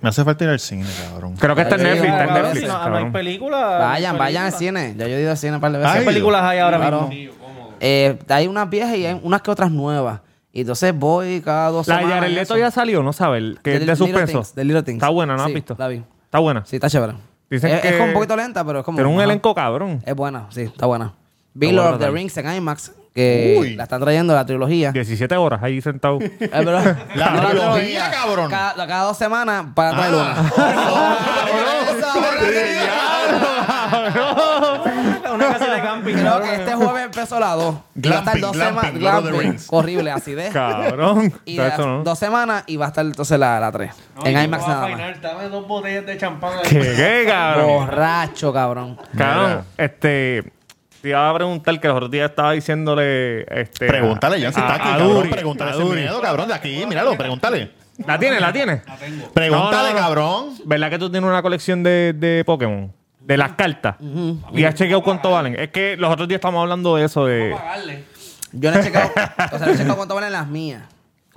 [0.00, 1.36] Me hace falta ir al cine, cabrón.
[1.36, 2.62] Creo que está en Netflix, está en Cabrón, Netflix.
[2.62, 3.12] si no, no hay cabrón.
[3.12, 3.78] película.
[3.78, 4.94] Vayan, vayan al cine.
[4.98, 5.94] Ya yo he ido al cine un par de veces.
[6.00, 7.10] ¿Qué películas hay ahora mismo?
[7.80, 10.20] Eh, hay unas viejas y hay unas que otras nuevas.
[10.52, 12.20] Y entonces voy cada dos La de semanas.
[12.22, 14.32] Jared Leto ya salió, no sabes, que es de Little suspenso.
[14.40, 14.96] Things, The Little Things.
[14.96, 15.76] Está buena, ¿no has Sí, visto?
[15.78, 16.02] la vi.
[16.24, 16.64] Está buena.
[16.64, 17.14] Sí, está chévere.
[17.50, 18.96] Dicen es, que- es un poquito lenta, pero es como.
[18.96, 19.24] Tiene un ajá.
[19.24, 20.02] elenco cabrón.
[20.04, 21.12] Es buena, sí, está buena.
[21.54, 22.22] Vi Está Lord buena of the también.
[22.28, 23.74] Rings en IMAX, que Uy.
[23.76, 24.92] la están trayendo la trilogía.
[24.92, 26.18] 17 horas ahí sentado.
[26.40, 26.96] Es verdad.
[27.14, 28.50] La No, trilogía, cabrón.
[28.50, 30.52] Cada, cada dos semanas para traer una.
[35.34, 36.14] Una casa de camping.
[36.14, 36.48] Creo cabrón.
[36.48, 37.74] que este jueves empezó la 2.
[38.02, 39.02] Y va a estar dos glamping, semanas.
[39.02, 39.50] Lord of the glamping.
[39.50, 39.66] Rings.
[39.70, 40.52] Horrible, acidez.
[40.52, 41.32] cabrón.
[41.44, 42.02] Y de- eso, ¿no?
[42.04, 43.90] dos semanas y va a estar entonces la, la 3.
[44.24, 45.20] en IMAX nada más.
[45.22, 46.52] Dame dos botellas de champán.
[46.68, 47.66] ¿Qué, qué, cabrón?
[47.66, 48.98] Borracho, cabrón.
[49.16, 50.52] Cabrón, este...
[51.00, 53.42] Te iba a preguntar que los otros días estaba diciéndole...
[53.48, 55.14] Este, Pregúntale, Jan, si a- está aquí, a cabrón.
[55.14, 56.00] Duri, Pregúntale a sin Duri.
[56.00, 56.48] miedo, cabrón.
[56.48, 57.70] De aquí, míralo, pregúntale.
[58.04, 58.40] ¿La tiene?
[58.40, 58.82] ¿La tiene?
[59.32, 59.96] Pregúntale, No, no, no.
[60.00, 60.54] cabrón.
[60.64, 62.92] ¿Verdad que tú tienes una colección de, de Pokémon?
[63.28, 63.96] De las cartas.
[64.54, 65.54] Y has chequeado cuánto valen.
[65.60, 67.54] Es que los otros días estamos hablando de eso de...
[68.52, 69.10] Yo no he checado,
[69.52, 70.82] o sea, no he checado cuánto valen las mías.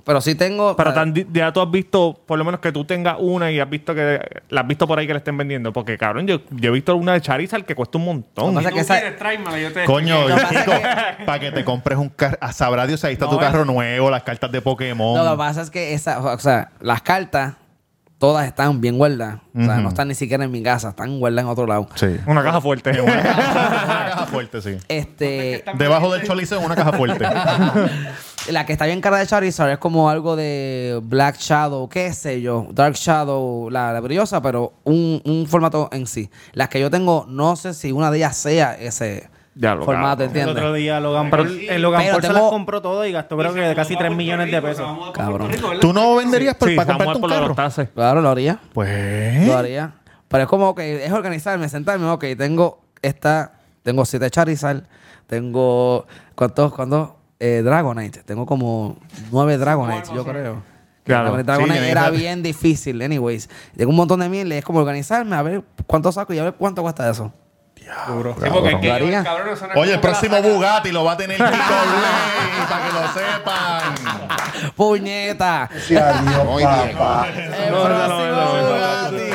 [0.04, 0.74] Pero sí tengo.
[0.74, 3.60] Pero tan di- ya tú has visto, por lo menos que tú tengas una y
[3.60, 4.18] has visto que
[4.48, 5.72] la has visto por ahí que la estén vendiendo.
[5.72, 8.54] Porque, cabrón, yo, yo he visto una de Charizard que cuesta un montón.
[8.54, 9.84] Lo que pasa Si es tú que esa- quieres, tráemela, yo te...
[9.84, 12.36] Coño, Lo que pasa chico, es para que te compres un carro.
[12.40, 15.24] A sabrá Dios, ahí está tu No, carro nuevo, las cartas de Pokémon.
[15.24, 17.54] Lo que pasa es que esa, o sea, las cartas,
[18.22, 19.40] todas están bien guardadas.
[19.52, 19.82] O sea, Ujú.
[19.82, 21.88] no están ni siquiera en mi casa, están guardadas en otro lado.
[21.96, 22.06] Sí.
[22.24, 23.00] Una caja fuerte.
[23.02, 24.76] una caja fuerte, sí.
[24.86, 27.24] Este, Debajo del chorizo en una caja fuerte.
[28.52, 32.40] la que está bien cara de Charizard es como algo de Black Shadow, qué sé
[32.40, 36.30] yo, Dark Shadow, la, la brillosa, pero un, un formato en sí.
[36.52, 40.24] Las que yo tengo, no sé si una de ellas sea ese Ya lo formato.
[40.24, 43.36] El otro día Logan Paul, el Logan Pero Paul se las compró todo y gastó
[43.36, 45.12] creo que de casi 3 millones de pesos.
[45.12, 45.50] Cabrón.
[45.80, 47.54] ¿Tú no venderías por, Sí, para comprarte un carro?
[47.54, 47.88] los.
[47.90, 48.58] Claro, lo haría.
[48.72, 49.46] Pues.
[49.46, 49.94] Lo haría.
[50.28, 54.84] Pero es como que es organizarme, sentarme, ok, tengo esta, tengo siete Charizard,
[55.26, 57.10] tengo, ¿cuántos, cuántos?
[57.38, 58.22] Eh, Dragonite.
[58.22, 58.96] Tengo como
[59.30, 60.62] nueve Dragonites, yo creo.
[61.04, 61.36] Claro.
[61.36, 63.50] La Dragonite Sí, era bien difícil, anyways.
[63.76, 66.54] Tengo un montón de y es como organizarme, a ver cuánto saco y a ver
[66.54, 67.32] cuánto cuesta eso.
[67.84, 70.92] Sí, porque es que el cabrón no suena Oye, el como la próximo saca- Bugatti
[70.92, 73.94] lo va a tener Kiko Blade, para que lo sepan.
[74.76, 75.68] ¡Puñeta!
[75.72, 75.78] El
[77.72, 78.14] próximo
[78.62, 79.32] Bugatti.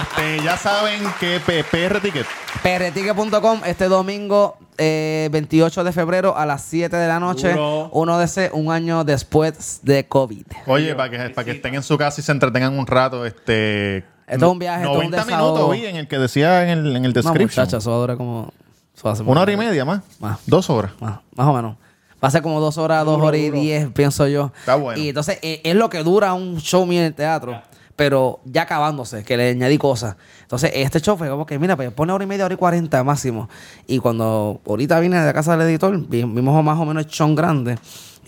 [0.00, 2.26] Este, ya saben que P- PR Ticket.
[2.62, 7.50] prticket.com este domingo eh, 28 de febrero a las 7 de la noche.
[7.52, 7.88] Duro.
[7.92, 10.44] Uno de ese, un año después de COVID.
[10.66, 14.04] Oye, para que, para que estén en su casa y se entretengan un rato, este...
[14.26, 15.54] Esto es un viaje, esto es un 90 desahogo.
[15.54, 17.62] minutos vi en el que decía en el, en el No, description.
[17.64, 18.52] muchacha, eso va a durar como...
[18.94, 20.02] eso va a ser Una hora y media más.
[20.18, 20.38] Más.
[20.46, 20.92] Dos horas.
[21.00, 21.76] Más, más o menos.
[22.22, 24.50] Va a ser como dos horas, dos horas y diez, pienso yo.
[24.58, 25.00] Está bueno.
[25.00, 27.60] Y entonces eh, es lo que dura un show mío en el teatro.
[27.96, 30.16] Pero ya acabándose, que le añadí cosas.
[30.42, 33.02] Entonces, este show fue como que, mira, pues pone hora y media, hora y cuarenta
[33.02, 33.48] máximo.
[33.86, 37.10] Y cuando ahorita vine de la casa del editor, vi- vimos más o menos el
[37.10, 37.78] show grande.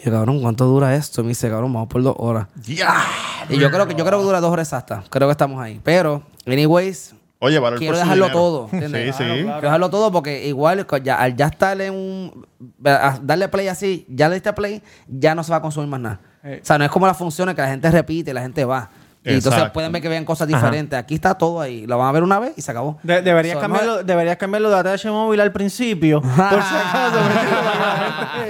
[0.01, 1.21] Y yo, cabrón, ¿cuánto dura esto?
[1.21, 2.47] Y me dice, cabrón, vamos por dos horas.
[2.66, 5.05] Y yo creo que yo creo que dura dos horas exactas.
[5.11, 5.81] Creo que estamos ahí.
[5.85, 8.39] Pero, anyways, Oye, valor quiero dejarlo dinero.
[8.41, 8.69] todo.
[8.73, 9.16] ¿entiendes?
[9.16, 9.31] Sí, sí.
[9.43, 12.47] Quiero dejarlo todo porque igual ya, al ya estar en un...
[12.85, 16.01] a darle play así, ya le diste play, ya no se va a consumir más
[16.01, 16.21] nada.
[16.45, 18.91] O sea, no es como las funciones que la gente repite y la gente va.
[19.29, 19.72] Y entonces Exacto.
[19.74, 20.99] pueden ver que vean cosas diferentes.
[20.99, 21.87] Aquí está todo ahí.
[21.87, 22.99] Lo van a ver una vez y se acabó.
[23.03, 26.20] De- deberías, So, cambiarlo, no- deberías cambiarlo de ATH móvil al principio.
[26.20, 26.41] por si
[26.76, 27.18] acaso.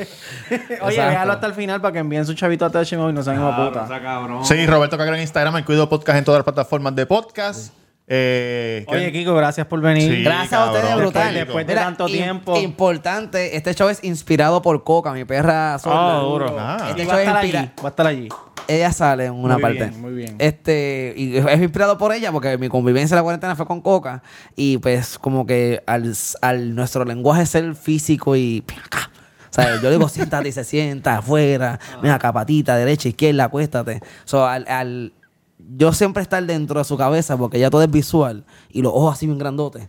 [0.51, 0.57] Oye,
[0.97, 1.11] Exacto.
[1.11, 3.14] déjalo hasta el final para que envíen su chavito a ATH móvil.
[3.14, 4.45] No sean de puta.
[4.45, 7.72] Sí, Roberto Cagro en Instagram, el Cuido Podcast en todas las plataformas de podcast.
[8.11, 10.11] Eh, ¿qué- Oye, Kiko, gracias por venir.
[10.11, 11.35] Sí, Gracias a ustedes, brutal.
[11.35, 12.57] Después de tanto tiempo.
[12.59, 16.16] Importante, este show es inspirado por Coca, mi perra sorda.
[16.16, 16.57] Ah, duro.
[16.59, 16.87] Ah.
[16.89, 17.53] Este Y show va a es estar allí.
[17.53, 18.29] Va a estar allí.
[18.69, 19.79] Ella sale en una Muy parte.
[19.89, 20.37] bien, muy bien.
[20.39, 24.23] Este, y es inspirado por ella porque mi convivencia en la cuarentena fue con Coca.
[24.57, 28.62] Y pues, como que al, al nuestro lenguaje ser físico y.
[28.85, 29.11] acá.
[29.51, 31.81] O sea, yo digo, siéntate y se sienta afuera.
[32.03, 34.01] Mira acá, patita, derecha, izquierda, acuéstate.
[34.27, 35.14] So, al, al-
[35.77, 39.14] yo siempre estar dentro de su cabeza porque ya todo es visual y los ojos
[39.14, 39.89] así bien grandotes.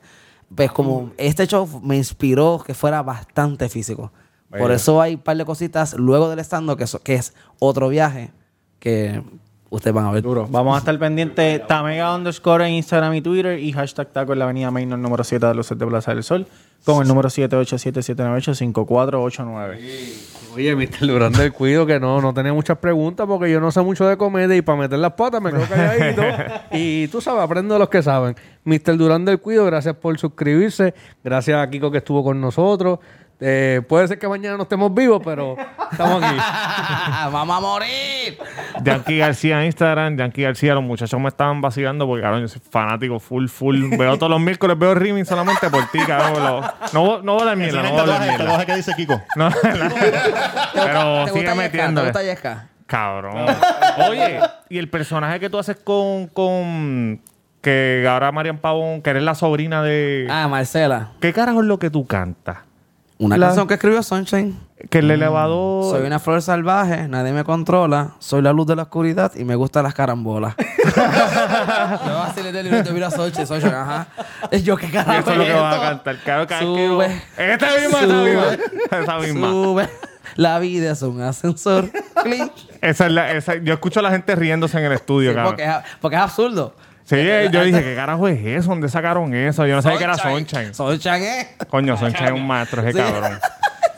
[0.55, 4.11] Pues, como este show me inspiró que fuera bastante físico.
[4.49, 7.89] Por eso hay un par de cositas luego del stand que, so- que es otro
[7.89, 8.32] viaje
[8.80, 9.21] que
[9.69, 10.21] ustedes van a ver.
[10.21, 10.47] Duro.
[10.49, 14.45] Vamos a estar pendientes Tamega underscore en Instagram y Twitter y hashtag taco en la
[14.45, 16.47] avenida Main número 7 de Luces de Plaza del Sol
[16.86, 19.77] con el número 787-798-5489.
[20.55, 21.07] Oye, Mr.
[21.07, 24.17] Durán del Cuido, que no, no tenía muchas preguntas porque yo no sé mucho de
[24.17, 26.23] comedia y para meter las patas me quedo calladito.
[26.71, 28.36] y tú sabes, aprendo de los que saben.
[28.70, 28.97] Mr.
[28.97, 30.93] Durán del Cuido, gracias por suscribirse.
[31.24, 32.99] Gracias a Kiko que estuvo con nosotros.
[33.41, 35.55] Eh, puede ser que mañana no estemos vivos, pero
[35.91, 36.36] estamos aquí.
[37.32, 38.38] ¡Vamos a morir!
[38.84, 42.61] Yankee García en Instagram, Yankee García, los muchachos me estaban vacilando porque, cabrón, yo soy
[42.70, 43.95] fanático full, full.
[43.97, 46.43] Veo todos los miércoles, veo Rimming solamente por ti, cabrón.
[46.43, 46.61] Lo-
[46.91, 48.38] no, no voy a dar mierda, no ¿Tienes voy a dar mierda.
[48.43, 49.22] ¿Tatuaje que dice Kiko?
[49.38, 49.57] No, ¿Te
[50.74, 51.51] pero gusta sigue Yesca?
[51.55, 52.07] ¿Te metiéndole.
[52.07, 52.67] gusta Yesca?
[52.88, 53.55] Cabrón.
[54.09, 57.22] Oye, y el personaje que tú haces con, con
[57.62, 60.28] que ahora Marian Pavón, que eres la sobrina de.
[60.30, 61.12] Ah, Marcela.
[61.20, 62.57] ¿Qué carajo es lo que tú cantas?
[63.18, 64.57] Una La- canción que escribió Sunshine.
[64.89, 65.91] Que el elevador.
[65.97, 68.12] Soy una flor salvaje, nadie me controla.
[68.20, 70.55] Soy la luz de la oscuridad y me gustan las carambolas.
[70.95, 74.07] Yo así le doy el librito, mira Sunshine, Sunshine, ajá.
[74.64, 75.20] Yo qué carajo.
[75.20, 76.16] Eso es lo que vas a cantar.
[76.24, 77.07] Claro, que Sube.
[77.38, 78.30] yo- Esta misma, esa Sube.
[78.32, 78.99] misma.
[79.01, 79.47] Esa misma.
[79.49, 79.89] Sube.
[80.36, 81.89] La vida es un ascensor.
[82.82, 85.51] Esa es la, esa- yo escucho a la gente riéndose en el estudio, Sí, cabrón.
[85.53, 86.74] porque, es, porque es absurdo.
[87.10, 87.18] Sí,
[87.51, 88.70] yo dije, ¿qué carajo es eso?
[88.70, 89.66] ¿Dónde sacaron eso?
[89.66, 90.74] Yo no sabía que era Sunshine.
[90.76, 91.24] Sunshine.
[91.24, 91.47] ¿eh?
[91.68, 92.97] Coño, Sunshine es un maestro, ese Sí.
[92.99, 93.39] cabrón.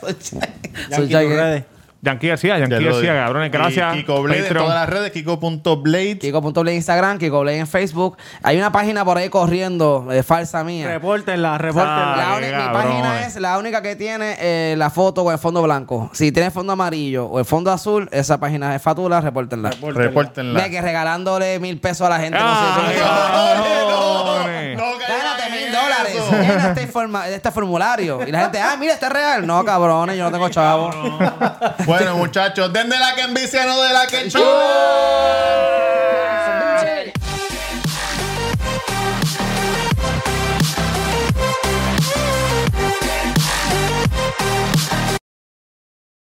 [0.00, 0.52] Sunshine.
[0.96, 1.64] Sunshine, ¿eh?
[2.04, 3.52] Yankee García, Yankee García, cabrones.
[3.52, 3.94] Gracias.
[3.94, 6.18] Y Kiko Blade en todas las redes, Kiko.blade.
[6.18, 8.16] Kiko.blade en Instagram, Kiko Blade en Facebook.
[8.42, 10.88] Hay una página por ahí corriendo, eh, falsa mía.
[10.88, 12.16] Repórtenla, repórtenla.
[12.16, 15.62] La Ah, mi página es la única que tiene eh, la foto con el fondo
[15.62, 16.10] blanco.
[16.12, 19.70] Si tiene fondo amarillo o el fondo azul, esa página es fatula, repórtenla.
[19.80, 20.60] Repórtenla.
[20.60, 22.36] Ve que regalándole mil pesos a la gente.
[22.40, 22.98] Ah, no sé.
[24.74, 25.21] No Gánate en mil eso.
[26.32, 28.26] Este, este formulario.
[28.26, 29.46] Y la gente, ah, mira, este es real.
[29.46, 30.90] No, cabrones, yo no tengo chavo.
[31.86, 35.82] bueno, muchachos, den de la que envicia, no de la que chula.